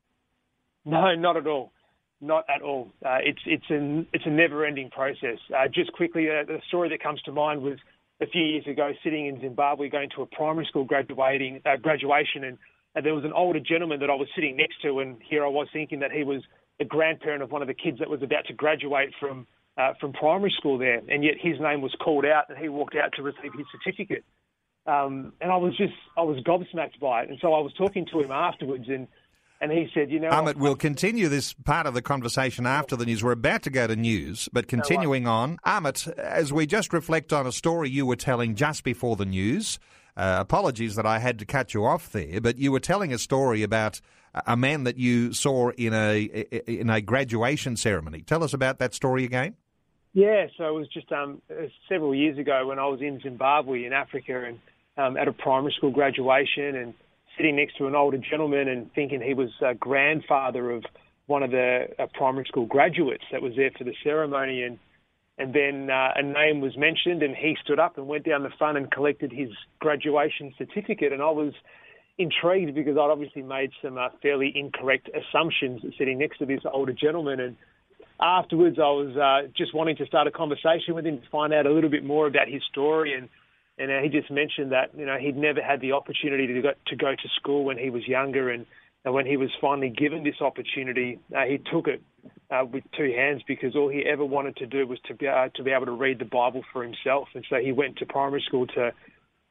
[0.85, 1.73] No, not at all.
[2.21, 2.93] Not at all.
[3.05, 5.39] Uh, it's it's a it's a never-ending process.
[5.57, 7.79] Uh, just quickly, uh, the story that comes to mind was
[8.21, 12.45] a few years ago, sitting in Zimbabwe, going to a primary school graduating uh, graduation,
[12.45, 12.59] and,
[12.95, 15.49] and there was an older gentleman that I was sitting next to, and here I
[15.49, 16.43] was thinking that he was
[16.81, 20.13] the grandparent of one of the kids that was about to graduate from uh, from
[20.13, 23.23] primary school there, and yet his name was called out, and he walked out to
[23.23, 24.25] receive his certificate.
[24.87, 28.07] Um, and I was just I was gobsmacked by it, and so I was talking
[28.13, 29.07] to him afterwards, and
[29.61, 33.05] and he said, you know, Amit, we'll continue this part of the conversation after the
[33.05, 33.23] news.
[33.23, 37.47] We're about to go to news, but continuing on, Amit, as we just reflect on
[37.47, 39.79] a story you were telling just before the news.
[40.17, 43.19] Uh, apologies that I had to cut you off there, but you were telling a
[43.19, 44.01] story about
[44.47, 46.23] a man that you saw in a
[46.67, 48.23] in a graduation ceremony.
[48.23, 49.57] Tell us about that story again.
[50.13, 51.41] Yeah, so it was just um,
[51.89, 54.59] several years ago when I was in Zimbabwe in Africa and
[54.97, 56.95] um, at a primary school graduation and
[57.37, 60.85] sitting next to an older gentleman and thinking he was a grandfather of
[61.27, 64.79] one of the uh, primary school graduates that was there for the ceremony and
[65.39, 68.51] and then uh, a name was mentioned and he stood up and went down the
[68.59, 71.55] front and collected his graduation certificate and I was
[72.19, 76.93] intrigued because I'd obviously made some uh, fairly incorrect assumptions sitting next to this older
[76.93, 77.41] gentleman.
[77.41, 77.57] And
[78.21, 81.67] afterwards, I was uh, just wanting to start a conversation with him to find out
[81.67, 83.15] a little bit more about his story.
[83.15, 83.29] And
[83.81, 86.71] and uh, he just mentioned that you know he'd never had the opportunity to go
[86.87, 88.67] to go to school when he was younger, and,
[89.05, 92.03] and when he was finally given this opportunity, uh, he took it
[92.51, 95.49] uh, with two hands because all he ever wanted to do was to be uh,
[95.55, 97.29] to be able to read the Bible for himself.
[97.35, 98.93] And so he went to primary school to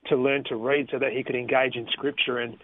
[0.08, 2.58] to learn to read so that he could engage in scripture and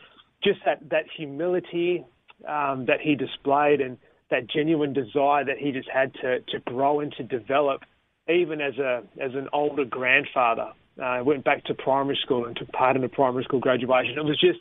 [0.43, 2.05] just that that humility
[2.47, 3.97] um, that he displayed and
[4.31, 7.81] that genuine desire that he just had to to grow and to develop
[8.29, 10.71] even as a as an older grandfather.
[11.01, 14.17] Uh, went back to primary school and took part in the primary school graduation.
[14.17, 14.59] It was just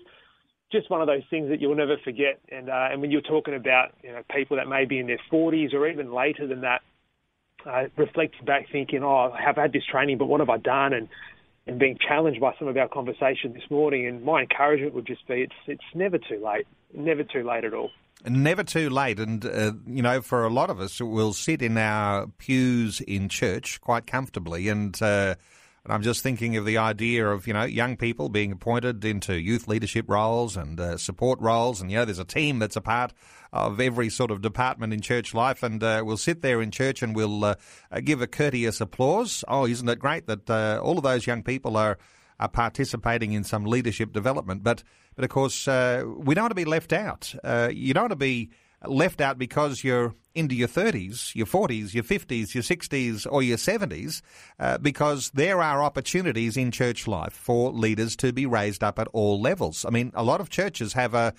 [0.72, 2.40] just one of those things that you'll never forget.
[2.50, 5.20] And uh, and when you're talking about you know people that may be in their
[5.32, 6.82] 40s or even later than that
[7.66, 10.92] uh, reflecting back thinking oh I have had this training but what have I done?
[10.92, 11.08] And
[11.66, 14.07] and being challenged by some of our conversation this morning.
[14.07, 17.74] And my encouragement would just be it's it's never too late, never too late at
[17.74, 17.90] all.
[18.27, 21.77] Never too late, and uh, you know, for a lot of us, we'll sit in
[21.77, 25.35] our pews in church quite comfortably, and uh,
[25.84, 29.38] and I'm just thinking of the idea of, you know, young people being appointed into
[29.38, 31.82] youth leadership roles and uh, support roles.
[31.82, 33.12] And, you know, there's a team that's a part
[33.52, 35.62] of every sort of department in church life.
[35.62, 37.54] And uh, we'll sit there in church and we'll uh,
[38.02, 39.44] give a courteous applause.
[39.46, 41.98] Oh, isn't it great that uh, all of those young people are,
[42.40, 44.62] are participating in some leadership development?
[44.62, 44.82] But,
[45.16, 47.34] but of course, uh, we don't want to be left out.
[47.44, 48.48] Uh, you don't want to be
[48.86, 53.56] left out because you're into your 30s, your 40s, your 50s, your 60s, or your
[53.56, 54.20] 70s,
[54.58, 59.08] uh, because there are opportunities in church life for leaders to be raised up at
[59.12, 59.84] all levels.
[59.84, 61.34] I mean, a lot of churches have a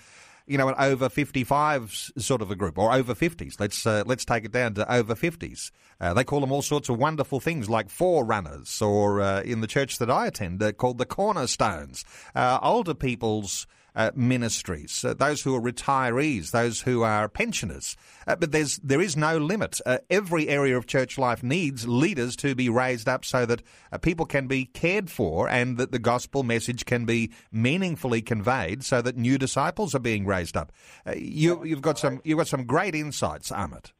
[0.46, 3.58] you know, an over 55s sort of a group, or over 50s.
[3.58, 5.72] Let's uh, let's take it down to over 50s.
[6.00, 9.66] Uh, they call them all sorts of wonderful things like forerunners, or uh, in the
[9.66, 12.04] church that I attend, they're called the cornerstones.
[12.34, 17.96] Uh, older people's uh, ministries, uh, those who are retirees, those who are pensioners.
[18.26, 19.80] Uh, but there's there is no limit.
[19.86, 23.98] Uh, every area of church life needs leaders to be raised up so that uh,
[23.98, 29.00] people can be cared for and that the gospel message can be meaningfully conveyed, so
[29.00, 30.70] that new disciples are being raised up.
[31.06, 33.92] Uh, you, have got some you've got some great insights, Amit.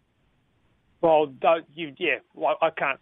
[1.01, 1.33] Well,
[1.75, 2.17] you, yeah,
[2.61, 3.01] I can't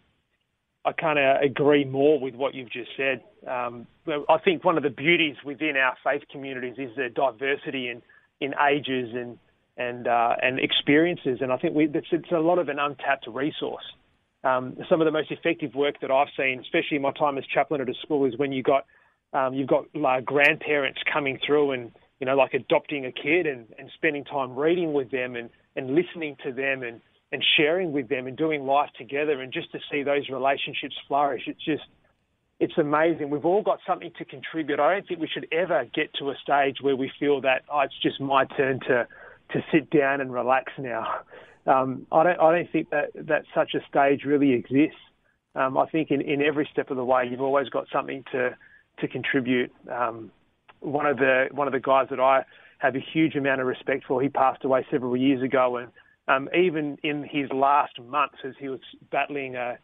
[0.85, 3.23] I can't uh, agree more with what you've just said.
[3.47, 8.01] Um, I think one of the beauties within our faith communities is the diversity in,
[8.39, 9.37] in ages and
[9.77, 13.27] and uh, and experiences, and I think we, it's, it's, a lot of an untapped
[13.27, 13.83] resource.
[14.45, 17.43] Um, some of the most effective work that I've seen, especially in my time as
[17.53, 18.85] chaplain at a school, is when you got
[19.33, 23.67] um, you've got uh, grandparents coming through and you know like adopting a kid and,
[23.77, 27.01] and spending time reading with them and, and listening to them and
[27.35, 31.41] and sharing with them and doing life together and just to see those relationships flourish.
[31.47, 31.83] It's just,
[32.61, 33.29] it's amazing.
[33.29, 34.79] We've all got something to contribute.
[34.79, 37.81] I don't think we should ever get to a stage where we feel that oh,
[37.81, 39.05] it's just my turn to
[39.51, 41.03] to sit down and relax now.
[41.67, 44.95] Um, I don't I don't think that that such a stage really exists.
[45.55, 48.55] Um, I think in, in every step of the way, you've always got something to
[49.01, 49.73] to contribute.
[49.91, 50.31] Um,
[50.79, 52.45] one of the one of the guys that I
[52.77, 55.89] have a huge amount of respect for, he passed away several years ago, and
[56.27, 58.79] um, even in his last months as he was
[59.11, 59.77] battling a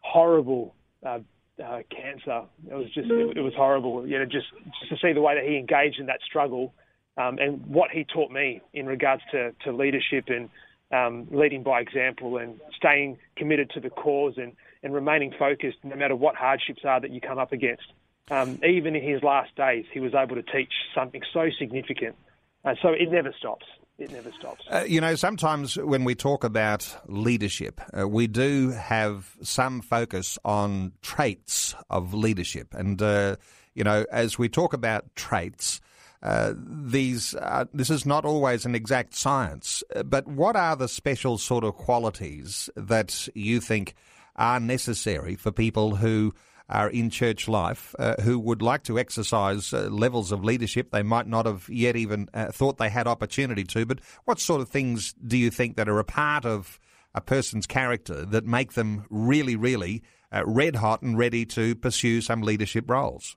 [0.00, 1.18] horrible uh,
[1.64, 2.42] uh, cancer.
[2.70, 4.06] It was just it, it, was horrible.
[4.06, 4.46] You know, just
[4.80, 6.74] just to see the way that he engaged in that struggle
[7.16, 10.50] um, and what he taught me in regards to, to leadership and
[10.92, 15.96] um, leading by example and staying committed to the cause and, and remaining focused no
[15.96, 17.84] matter what hardships are that you come up against.
[18.30, 22.16] Um, even in his last days, he was able to teach something so significant.
[22.64, 23.64] Uh, so it never stops
[23.98, 24.64] it never stops.
[24.70, 30.38] Uh, you know, sometimes when we talk about leadership, uh, we do have some focus
[30.44, 32.74] on traits of leadership.
[32.74, 33.36] And, uh,
[33.74, 35.80] you know, as we talk about traits,
[36.22, 37.34] uh, these
[37.72, 42.68] this is not always an exact science, but what are the special sort of qualities
[42.74, 43.94] that you think
[44.34, 46.34] are necessary for people who
[46.68, 51.02] are in church life uh, who would like to exercise uh, levels of leadership they
[51.02, 53.86] might not have yet even uh, thought they had opportunity to.
[53.86, 56.80] But what sort of things do you think that are a part of
[57.14, 60.02] a person's character that make them really, really
[60.32, 63.36] uh, red hot and ready to pursue some leadership roles?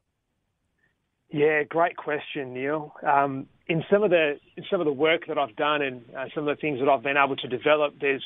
[1.32, 2.94] Yeah, great question, Neil.
[3.08, 6.26] Um, in some of the in some of the work that I've done and uh,
[6.34, 8.26] some of the things that I've been able to develop, there's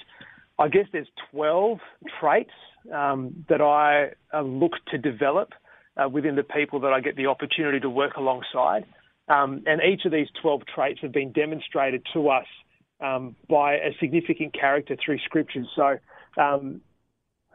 [0.60, 1.80] I guess there's 12
[2.20, 2.52] traits
[2.94, 5.54] um, that I uh, look to develop
[5.98, 8.86] uh, within the people that I get the opportunity to work alongside.
[9.28, 12.46] Um, and each of these 12 traits have been demonstrated to us
[13.00, 15.68] um, by a significant character through scriptures.
[15.76, 15.98] So
[16.42, 16.82] um,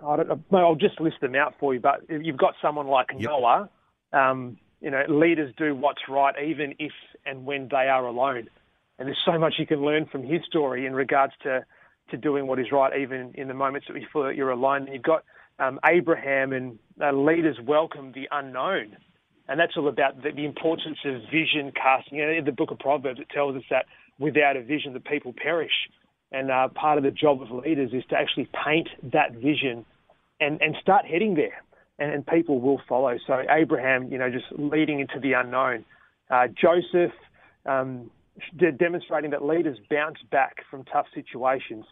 [0.05, 0.17] I
[0.51, 3.31] will just list them out for you, but you've got someone like yep.
[3.31, 3.71] Noah.
[4.13, 6.93] Um, you know, leaders do what's right even if
[7.27, 8.49] and when they are alone.
[8.99, 11.65] And there's so much you can learn from his story in regards to
[12.11, 14.85] to doing what is right, even in the moments that you feel that you're alone.
[14.85, 15.25] And you've got
[15.59, 18.97] um, Abraham and uh, leaders welcome the unknown.
[19.49, 22.18] And that's all about the, the importance of vision casting.
[22.18, 23.87] You know, in the book of Proverbs, it tells us that
[24.18, 25.73] without a vision, the people perish.
[26.31, 29.87] And uh, part of the job of leaders is to actually paint that vision
[30.40, 31.62] and, and start heading there.
[31.99, 33.16] And, and people will follow.
[33.27, 35.85] So Abraham, you know, just leading into the unknown.
[36.31, 37.12] Uh, Joseph,
[37.64, 38.11] um,
[38.79, 41.85] demonstrating that leaders bounce back from tough situations.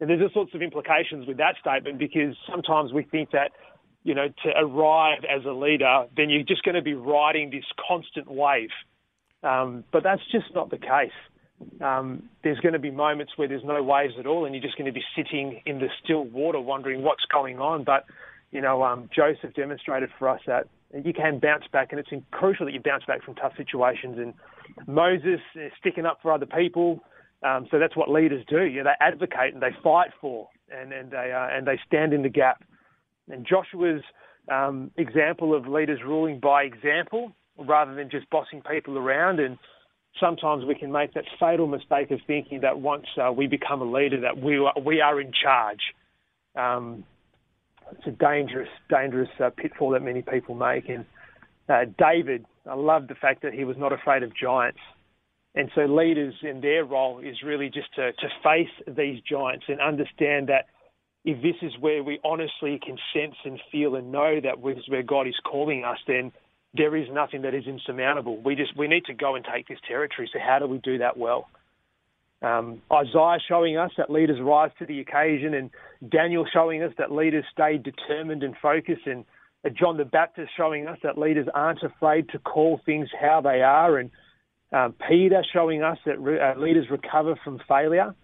[0.00, 3.52] And there's all sorts of implications with that statement because sometimes we think that,
[4.02, 7.64] you know, to arrive as a leader, then you're just going to be riding this
[7.86, 8.70] constant wave.
[9.42, 11.12] Um, but that's just not the case.
[11.82, 14.78] Um, there's going to be moments where there's no waves at all, and you're just
[14.78, 17.84] going to be sitting in the still water, wondering what's going on.
[17.84, 18.06] But
[18.50, 20.68] you know, um, Joseph demonstrated for us that
[21.04, 24.18] you can bounce back, and it's crucial that you bounce back from tough situations.
[24.18, 24.34] And
[24.86, 25.40] Moses
[25.78, 27.00] sticking up for other people,
[27.42, 28.68] um, so that's what leaders do.
[28.70, 32.22] Know, they advocate and they fight for, and and they uh, and they stand in
[32.22, 32.62] the gap.
[33.30, 34.02] And Joshua's
[34.50, 39.40] um, example of leaders ruling by example rather than just bossing people around.
[39.40, 39.58] And
[40.18, 43.90] sometimes we can make that fatal mistake of thinking that once uh, we become a
[43.90, 45.80] leader, that we are, we are in charge.
[46.56, 47.04] Um,
[47.92, 50.88] it's a dangerous, dangerous uh, pitfall that many people make.
[50.88, 51.04] And
[51.68, 54.80] uh, David, I love the fact that he was not afraid of giants.
[55.54, 59.80] And so leaders in their role is really just to, to face these giants and
[59.80, 60.66] understand that
[61.24, 64.88] if this is where we honestly can sense and feel and know that this is
[64.88, 66.32] where God is calling us, then
[66.74, 68.40] there is nothing that is insurmountable.
[68.40, 70.30] We just we need to go and take this territory.
[70.32, 71.48] So how do we do that well?
[72.42, 75.70] Um, Isaiah showing us that leaders rise to the occasion, and
[76.10, 79.26] Daniel showing us that leaders stay determined and focused, and
[79.78, 83.98] John the Baptist showing us that leaders aren't afraid to call things how they are,
[83.98, 84.10] and
[84.72, 88.14] Um, Peter showing us that re- uh, leaders recover from failure.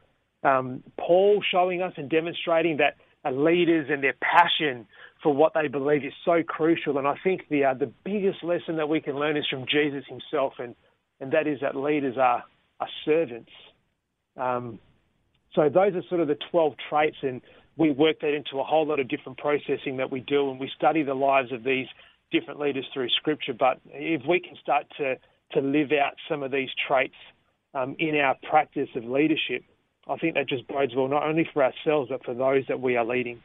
[0.43, 4.87] Um, Paul showing us and demonstrating that uh, leaders and their passion
[5.23, 6.99] for what they believe is so crucial.
[6.99, 10.05] And I think the uh, the biggest lesson that we can learn is from Jesus
[10.09, 10.77] himself, and
[11.21, 12.45] and that is that leaders are
[12.79, 13.51] are servants.
[14.37, 14.79] Um,
[15.55, 17.41] so those are sort of the 12 traits, and
[17.77, 20.71] we work that into a whole lot of different processing that we do, and we
[20.77, 21.87] study the lives of these
[22.31, 23.55] different leaders through Scripture.
[23.59, 25.17] But if we can start to
[25.53, 27.15] to live out some of these traits
[27.75, 29.63] um, in our practice of leadership,
[30.09, 32.97] I think that just bodes well not only for ourselves but for those that we
[32.97, 33.43] are leading.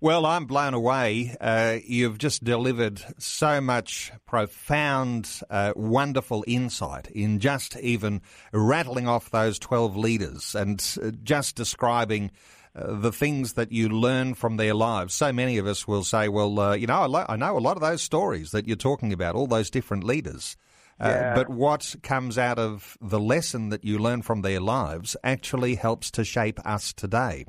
[0.00, 1.34] Well, I'm blown away.
[1.40, 8.22] Uh, you've just delivered so much profound, uh, wonderful insight in just even
[8.52, 12.30] rattling off those 12 leaders and uh, just describing
[12.76, 15.14] uh, the things that you learn from their lives.
[15.14, 17.58] So many of us will say, well, uh, you know, I, lo- I, know a
[17.58, 20.56] lot of those stories that you're talking about, all those different leaders.
[21.00, 21.34] Uh, yeah.
[21.34, 26.10] But what comes out of the lesson that you learn from their lives actually helps
[26.12, 27.44] to shape us today.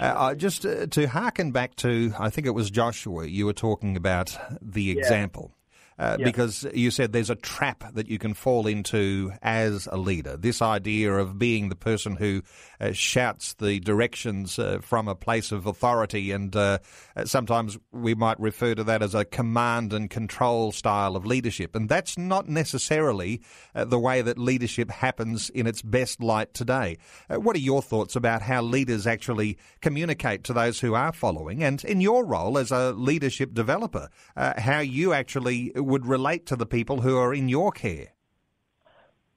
[0.00, 3.96] Uh, just uh, to harken back to, I think it was Joshua, you were talking
[3.96, 4.98] about the yeah.
[4.98, 5.52] example
[5.98, 10.36] uh, because you said there's a trap that you can fall into as a leader.
[10.36, 12.42] This idea of being the person who
[12.80, 16.78] uh, shouts the directions uh, from a place of authority, and uh,
[17.24, 21.76] sometimes we might refer to that as a command and control style of leadership.
[21.76, 23.40] And that's not necessarily
[23.74, 26.98] uh, the way that leadership happens in its best light today.
[27.30, 31.62] Uh, what are your thoughts about how leaders actually communicate to those who are following,
[31.62, 36.66] and in your role as a leadership developer, how you actually would relate to the
[36.66, 38.08] people who are in your care.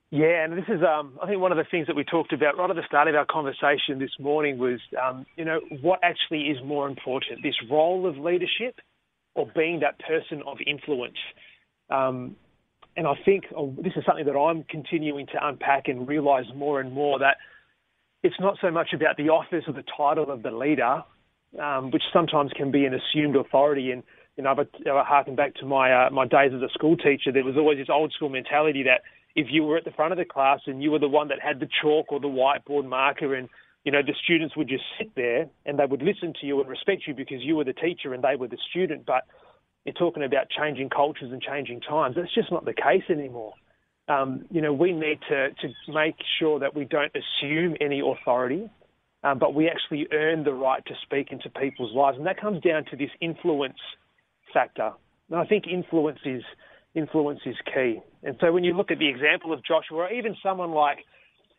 [0.09, 2.57] Yeah, and this is, um, I think, one of the things that we talked about
[2.57, 6.43] right at the start of our conversation this morning was, um, you know, what actually
[6.43, 8.79] is more important, this role of leadership
[9.35, 11.17] or being that person of influence?
[11.89, 12.37] Um,
[12.95, 16.79] and I think oh, this is something that I'm continuing to unpack and realize more
[16.79, 17.37] and more that
[18.23, 21.03] it's not so much about the office or the title of the leader,
[21.61, 23.91] um, which sometimes can be an assumed authority.
[23.91, 24.03] And
[24.37, 27.31] you know, but I harken back to my uh, my days as a school teacher.
[27.31, 29.01] There was always this old school mentality that
[29.35, 31.39] if you were at the front of the class and you were the one that
[31.41, 33.49] had the chalk or the whiteboard marker, and
[33.83, 36.69] you know the students would just sit there and they would listen to you and
[36.69, 39.07] respect you because you were the teacher and they were the student.
[39.07, 39.23] But
[39.85, 42.15] you're talking about changing cultures and changing times.
[42.15, 43.53] That's just not the case anymore.
[44.07, 48.69] Um, you know, we need to to make sure that we don't assume any authority.
[49.23, 52.61] Um, but we actually earn the right to speak into people's lives, and that comes
[52.61, 53.79] down to this influence
[54.57, 54.91] factor.
[55.29, 56.43] And I think influence is
[56.95, 57.99] influence is key.
[58.23, 60.99] And so when you look at the example of Joshua, or even someone like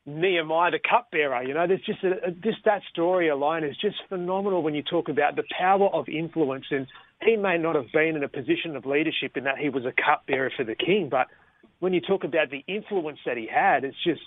[0.05, 4.63] Nehemiah, the cupbearer, you know, there's just a, just that story alone is just phenomenal
[4.63, 6.65] when you talk about the power of influence.
[6.71, 6.89] And
[7.23, 9.93] he may not have been in a position of leadership in that he was a
[9.93, 11.29] cupbearer for the king, but
[11.79, 14.23] when you talk about the influence that he had, it's just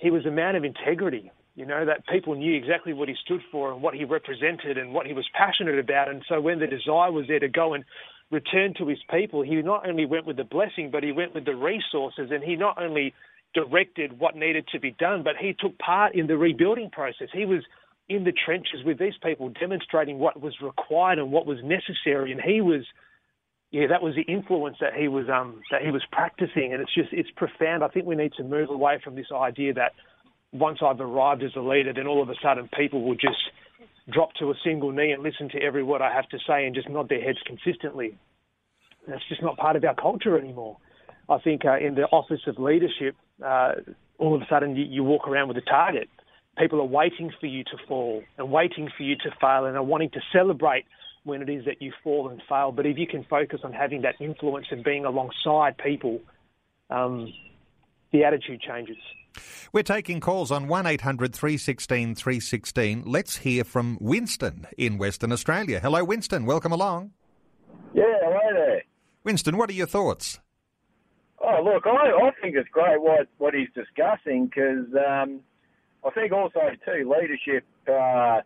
[0.00, 1.30] he was a man of integrity.
[1.56, 4.94] You know, that people knew exactly what he stood for and what he represented and
[4.94, 6.08] what he was passionate about.
[6.08, 7.84] And so when the desire was there to go and
[8.30, 11.44] return to his people, he not only went with the blessing, but he went with
[11.44, 13.12] the resources and he not only
[13.52, 17.28] directed what needed to be done, but he took part in the rebuilding process.
[17.32, 17.62] He was
[18.08, 22.32] in the trenches with these people, demonstrating what was required and what was necessary.
[22.32, 22.82] And he was,
[23.70, 26.72] yeah, that was the influence that he was um, that he was practicing.
[26.72, 27.84] And it's just it's profound.
[27.84, 29.92] I think we need to move away from this idea that
[30.52, 33.38] once I've arrived as a leader, then all of a sudden people will just
[34.10, 36.74] drop to a single knee and listen to every word I have to say and
[36.74, 38.18] just nod their heads consistently.
[39.06, 40.78] That's just not part of our culture anymore.
[41.28, 43.72] I think uh, in the office of leadership, uh,
[44.18, 46.08] all of a sudden you, you walk around with a target.
[46.58, 49.84] People are waiting for you to fall and waiting for you to fail and are
[49.84, 50.84] wanting to celebrate
[51.24, 52.72] when it is that you fall and fail.
[52.72, 56.20] But if you can focus on having that influence and being alongside people,
[56.90, 57.32] um,
[58.12, 58.96] the attitude changes.
[59.72, 63.02] We're taking calls on 800 316 316.
[63.06, 65.80] Let's hear from Winston in Western Australia.
[65.80, 66.46] Hello, Winston.
[66.46, 67.12] Welcome along.
[67.94, 68.82] Yeah, hello there.
[69.24, 70.40] Winston, what are your thoughts?
[71.42, 75.40] Oh, look, I, I think it's great what, what he's discussing because um,
[76.04, 78.40] I think also, too, leadership, uh,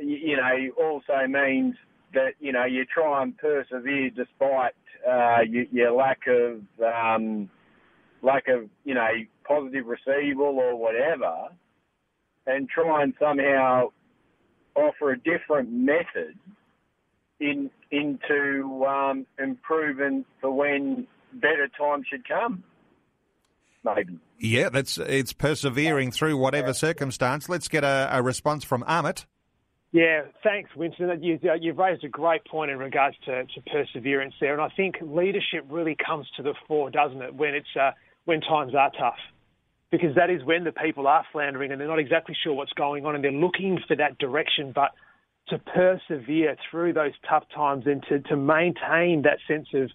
[0.00, 1.74] you, you, know, also means
[2.14, 4.74] that, you know, you try and persevere despite
[5.08, 6.62] uh, your, your, lack of.
[6.82, 7.50] Um,
[8.22, 9.08] lack a you know,
[9.46, 11.48] positive receivable or whatever,
[12.46, 13.88] and try and somehow
[14.74, 16.38] offer a different method
[17.40, 22.62] in into um, improving for when better times should come.
[23.84, 24.18] Maybe.
[24.38, 27.48] Yeah, that's it's persevering through whatever circumstance.
[27.48, 29.24] Let's get a, a response from Amit.
[29.90, 31.22] Yeah, thanks, Winston.
[31.22, 34.96] You, have raised a great point in regards to, to, perseverance there, and I think
[35.00, 37.34] leadership really comes to the fore, doesn't it?
[37.34, 37.92] When it's uh,
[38.28, 39.18] when times are tough.
[39.90, 43.06] Because that is when the people are floundering and they're not exactly sure what's going
[43.06, 44.72] on and they're looking for that direction.
[44.74, 44.90] But
[45.48, 49.90] to persevere through those tough times and to, to maintain that sense of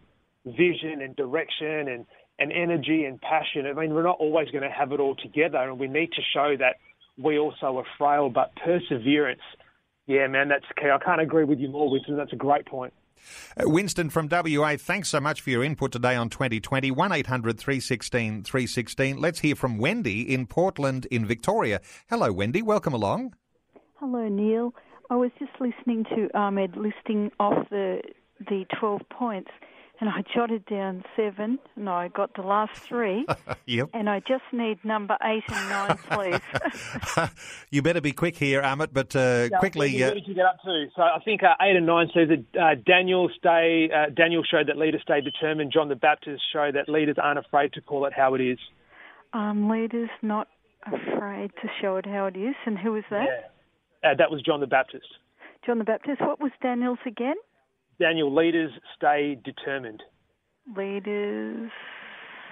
[0.46, 2.06] vision and direction and,
[2.40, 3.68] and energy and passion.
[3.68, 6.22] I mean, we're not always going to have it all together, and we need to
[6.34, 6.78] show that
[7.22, 9.42] we also are frail, but perseverance,
[10.08, 10.90] yeah, man, that's key.
[10.90, 12.18] I can't agree with you more, Winston.
[12.18, 12.94] That's a great point.
[13.58, 16.92] Uh, Winston from WA, thanks so much for your input today on 2020.
[16.92, 19.18] 800 316 316.
[19.18, 21.82] Let's hear from Wendy in Portland in Victoria.
[22.10, 22.62] Hello, Wendy.
[22.62, 23.36] Welcome along.
[23.96, 24.74] Hello, Neil.
[25.10, 28.02] I was just listening to Ahmed listing off the
[28.48, 29.52] the 12 points,
[30.04, 33.26] and I jotted down seven, and I got the last three.
[33.66, 33.90] yep.
[33.94, 37.30] And I just need number eight and nine, please.
[37.72, 40.04] you better be quick here, Amit, but uh, yeah, quickly.
[40.04, 40.88] What did you get up to?
[40.94, 43.90] So I think uh, eight and nine says that uh, Daniel stay.
[43.96, 45.72] Uh, Daniel showed that leaders stay determined.
[45.72, 48.60] John the Baptist showed that leaders aren't afraid to call it how it is.
[49.32, 50.50] Um, leaders not
[50.86, 53.48] afraid to show it how it is, and who was that?
[54.04, 54.12] Yeah.
[54.12, 55.08] Uh, that was John the Baptist.
[55.66, 56.20] John the Baptist.
[56.20, 57.36] What was Daniel's again?
[58.00, 60.02] Daniel, leaders stay determined.
[60.76, 61.72] Leaders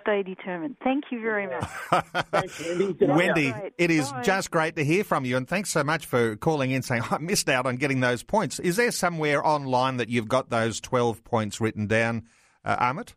[0.02, 0.76] stay determined.
[0.84, 1.64] Thank you very much.
[2.32, 2.98] Thanks, Wendy.
[3.06, 4.22] Wendy, it is Bye.
[4.22, 7.18] just great to hear from you, and thanks so much for calling in saying, I
[7.20, 8.60] missed out on getting those points.
[8.60, 12.24] Is there somewhere online that you've got those 12 points written down,
[12.66, 13.14] uh, Amit?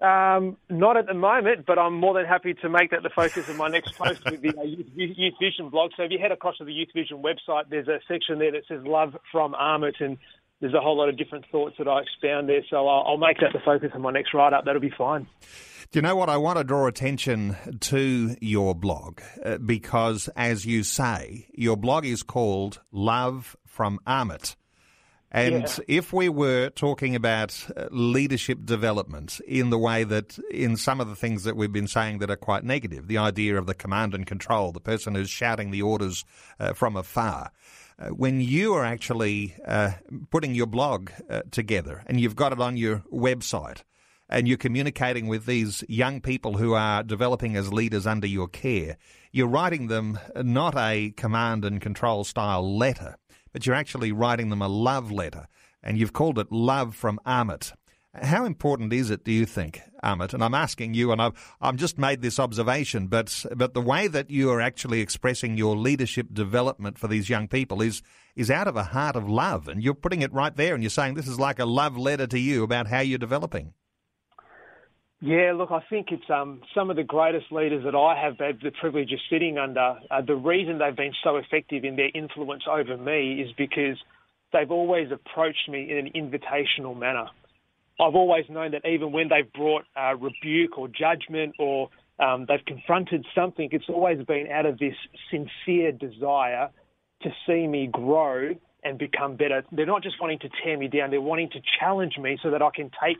[0.00, 3.48] Um, not at the moment, but I'm more than happy to make that the focus
[3.48, 5.92] of my next post with the uh, Youth, Youth Vision blog.
[5.96, 8.62] So if you head across to the Youth Vision website, there's a section there that
[8.66, 10.18] says "Love from Amit," and
[10.62, 12.62] there's a whole lot of different thoughts that I expound there.
[12.70, 14.64] So I'll, I'll make that the focus of my next write up.
[14.64, 15.26] That'll be fine.
[15.90, 16.30] Do you know what?
[16.30, 22.06] I want to draw attention to your blog uh, because, as you say, your blog
[22.06, 24.54] is called Love from Amit.
[25.32, 25.84] And Yeah.
[25.88, 31.08] if we were talking about uh, leadership development in the way that, in some of
[31.08, 34.14] the things that we've been saying that are quite negative, the idea of the command
[34.14, 36.24] and control, the person who's shouting the orders
[36.60, 37.50] uh, from afar,
[38.10, 39.92] when you are actually uh,
[40.30, 43.82] putting your blog uh, together and you've got it on your website,
[44.28, 48.96] and you're communicating with these young people who are developing as leaders under your care,
[49.30, 53.18] you're writing them not a command and control style letter,
[53.52, 55.46] but you're actually writing them a love letter,
[55.82, 57.72] and you've called it Love from Amit.
[58.14, 60.34] How important is it, do you think, Amit?
[60.34, 64.06] And I'm asking you, and I've, I've just made this observation, but but the way
[64.06, 68.02] that you are actually expressing your leadership development for these young people is
[68.36, 70.90] is out of a heart of love, and you're putting it right there, and you're
[70.90, 73.72] saying this is like a love letter to you about how you're developing.
[75.22, 78.58] Yeah, look, I think it's um, some of the greatest leaders that I have had
[78.60, 79.96] the privilege of sitting under.
[80.10, 83.96] Uh, the reason they've been so effective in their influence over me is because
[84.52, 87.28] they've always approached me in an invitational manner.
[88.00, 92.64] I've always known that even when they've brought uh, rebuke or judgment or um, they've
[92.66, 94.94] confronted something, it's always been out of this
[95.30, 96.70] sincere desire
[97.22, 99.62] to see me grow and become better.
[99.70, 102.62] They're not just wanting to tear me down, they're wanting to challenge me so that
[102.62, 103.18] I can take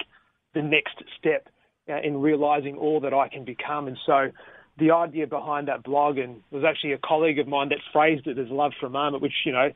[0.55, 1.49] the next step
[1.89, 3.87] uh, in realizing all that I can become.
[3.87, 4.31] And so
[4.79, 8.39] the idea behind that blog, and was actually a colleague of mine that phrased it
[8.39, 9.71] as love for a moment, which, you know,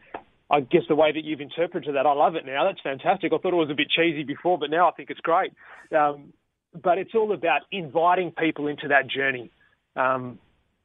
[0.51, 2.65] I guess the way that you've interpreted that, I love it now.
[2.65, 3.33] That's fantastic.
[3.33, 5.53] I thought it was a bit cheesy before, but now I think it's great.
[5.97, 6.33] Um,
[6.83, 9.51] but it's all about inviting people into that journey.
[9.97, 10.39] Um,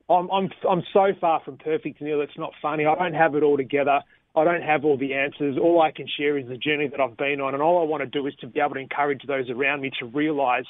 [0.10, 2.22] I'm, I'm, I'm so far from perfect, Neil.
[2.22, 2.86] It's not funny.
[2.86, 4.02] I don't have it all together.
[4.36, 5.58] I don't have all the answers.
[5.62, 7.54] All I can share is the journey that I've been on.
[7.54, 9.92] And all I want to do is to be able to encourage those around me
[10.00, 10.66] to realize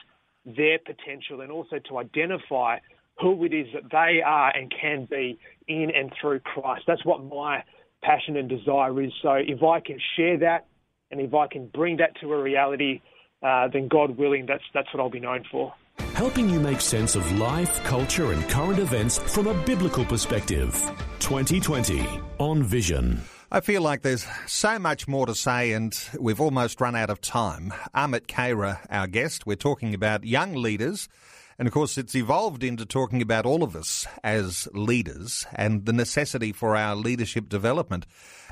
[0.45, 2.77] their potential and also to identify
[3.19, 5.37] who it is that they are and can be
[5.67, 6.83] in and through Christ.
[6.87, 7.63] That's what my
[8.01, 9.11] passion and desire is.
[9.21, 10.65] So if I can share that
[11.11, 13.01] and if I can bring that to a reality,
[13.43, 15.73] uh, then God willing, that's, that's what I'll be known for.
[16.13, 20.73] Helping you make sense of life, culture, and current events from a biblical perspective.
[21.19, 22.05] 2020
[22.37, 23.21] on Vision.
[23.53, 27.19] I feel like there's so much more to say, and we've almost run out of
[27.19, 27.73] time.
[27.93, 31.09] Amit Khaira, our guest, we're talking about young leaders.
[31.57, 35.93] And of course, it's evolved into talking about all of us as leaders and the
[35.93, 38.05] necessity for our leadership development.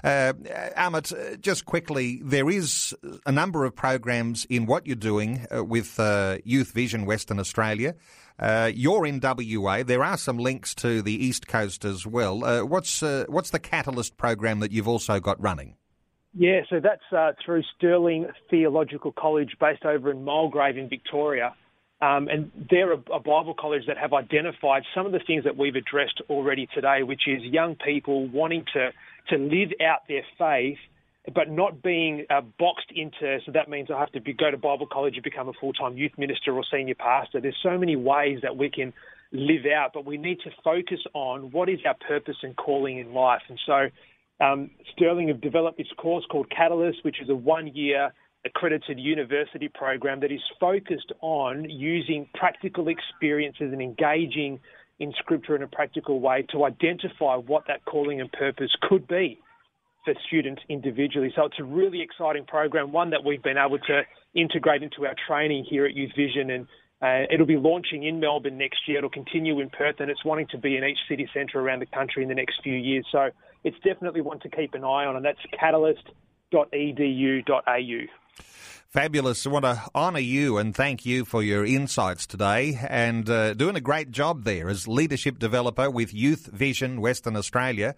[0.03, 0.33] Uh,
[0.77, 2.95] Amit, uh, just quickly, there is
[3.25, 7.95] a number of programs in what you're doing uh, with uh, Youth Vision Western Australia.
[8.39, 9.83] Uh, you're in WA.
[9.83, 12.45] There are some links to the East Coast as well.
[12.45, 15.75] Uh, what's uh, what's the Catalyst program that you've also got running?
[16.33, 17.01] Yeah, so that's
[17.43, 21.53] through Stirling Theological College based over in Mulgrave in Victoria.
[22.01, 25.57] Um, and they're a, a Bible college that have identified some of the things that
[25.57, 28.91] we've addressed already today, which is young people wanting to,
[29.29, 30.77] to live out their faith
[31.33, 33.39] but not being uh, boxed into.
[33.45, 35.73] So that means I have to be, go to Bible college and become a full
[35.73, 37.41] time youth minister or senior pastor.
[37.41, 38.93] There's so many ways that we can
[39.31, 43.13] live out, but we need to focus on what is our purpose and calling in
[43.13, 43.41] life.
[43.47, 43.89] And so
[44.43, 48.13] um, Stirling have developed this course called Catalyst, which is a one year
[48.45, 54.59] accredited university program that is focused on using practical experiences and engaging
[54.99, 59.39] in scripture in a practical way to identify what that calling and purpose could be
[60.05, 61.31] for students individually.
[61.35, 64.01] So it's a really exciting program, one that we've been able to
[64.33, 66.67] integrate into our training here at Youth Vision and
[67.01, 68.97] uh, it'll be launching in Melbourne next year.
[68.97, 71.85] It'll continue in Perth, and it's wanting to be in each city centre around the
[71.85, 73.05] country in the next few years.
[73.09, 73.29] So
[73.63, 78.01] it's definitely one to keep an eye on, and that's catalyst.edu.au.
[78.89, 79.45] Fabulous.
[79.45, 83.75] I want to honour you and thank you for your insights today and uh, doing
[83.75, 87.93] a great job there as leadership developer with Youth Vision Western Australia.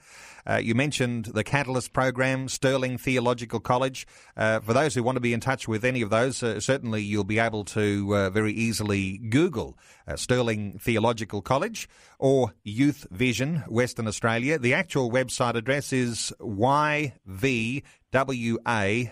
[0.45, 4.05] Uh, you mentioned the Catalyst program, Stirling Theological College.
[4.35, 7.01] Uh, for those who want to be in touch with any of those, uh, certainly
[7.01, 9.77] you'll be able to uh, very easily Google
[10.09, 11.87] uh, Stirling Theological College
[12.19, 14.59] or Youth Vision Western Australia.
[14.59, 17.83] The actual website address is YV
[18.14, 19.03] wa.com.au,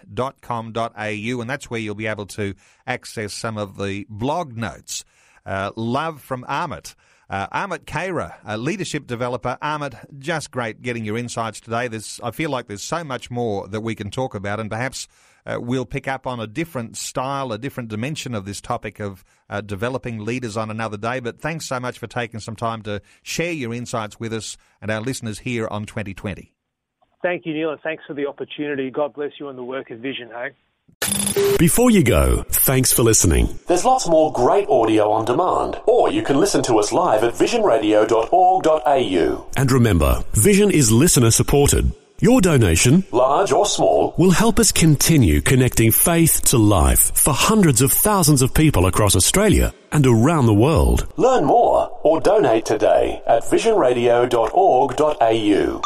[0.93, 2.53] and that's where you'll be able to
[2.85, 5.03] access some of the blog notes.
[5.45, 6.95] Uh, love from Amit.
[7.29, 9.57] Uh, Amit Khaira, a leadership developer.
[9.61, 11.87] Amit, just great getting your insights today.
[11.87, 15.07] There's, I feel like there's so much more that we can talk about, and perhaps
[15.45, 19.23] uh, we'll pick up on a different style, a different dimension of this topic of
[19.49, 21.19] uh, developing leaders on another day.
[21.19, 24.89] But thanks so much for taking some time to share your insights with us and
[24.89, 26.53] our listeners here on 2020.
[27.21, 28.89] Thank you, Neil, and thanks for the opportunity.
[28.89, 30.51] God bless you and the work of Vision, hey?
[31.57, 33.59] Before you go, thanks for listening.
[33.67, 37.33] There's lots more great audio on demand, or you can listen to us live at
[37.33, 39.47] visionradio.org.au.
[39.57, 41.91] And remember, Vision is listener supported.
[42.21, 47.81] Your donation, large or small, will help us continue connecting faith to life for hundreds
[47.81, 51.07] of thousands of people across Australia and around the world.
[51.15, 55.81] Learn more or donate today at visionradio.org.au.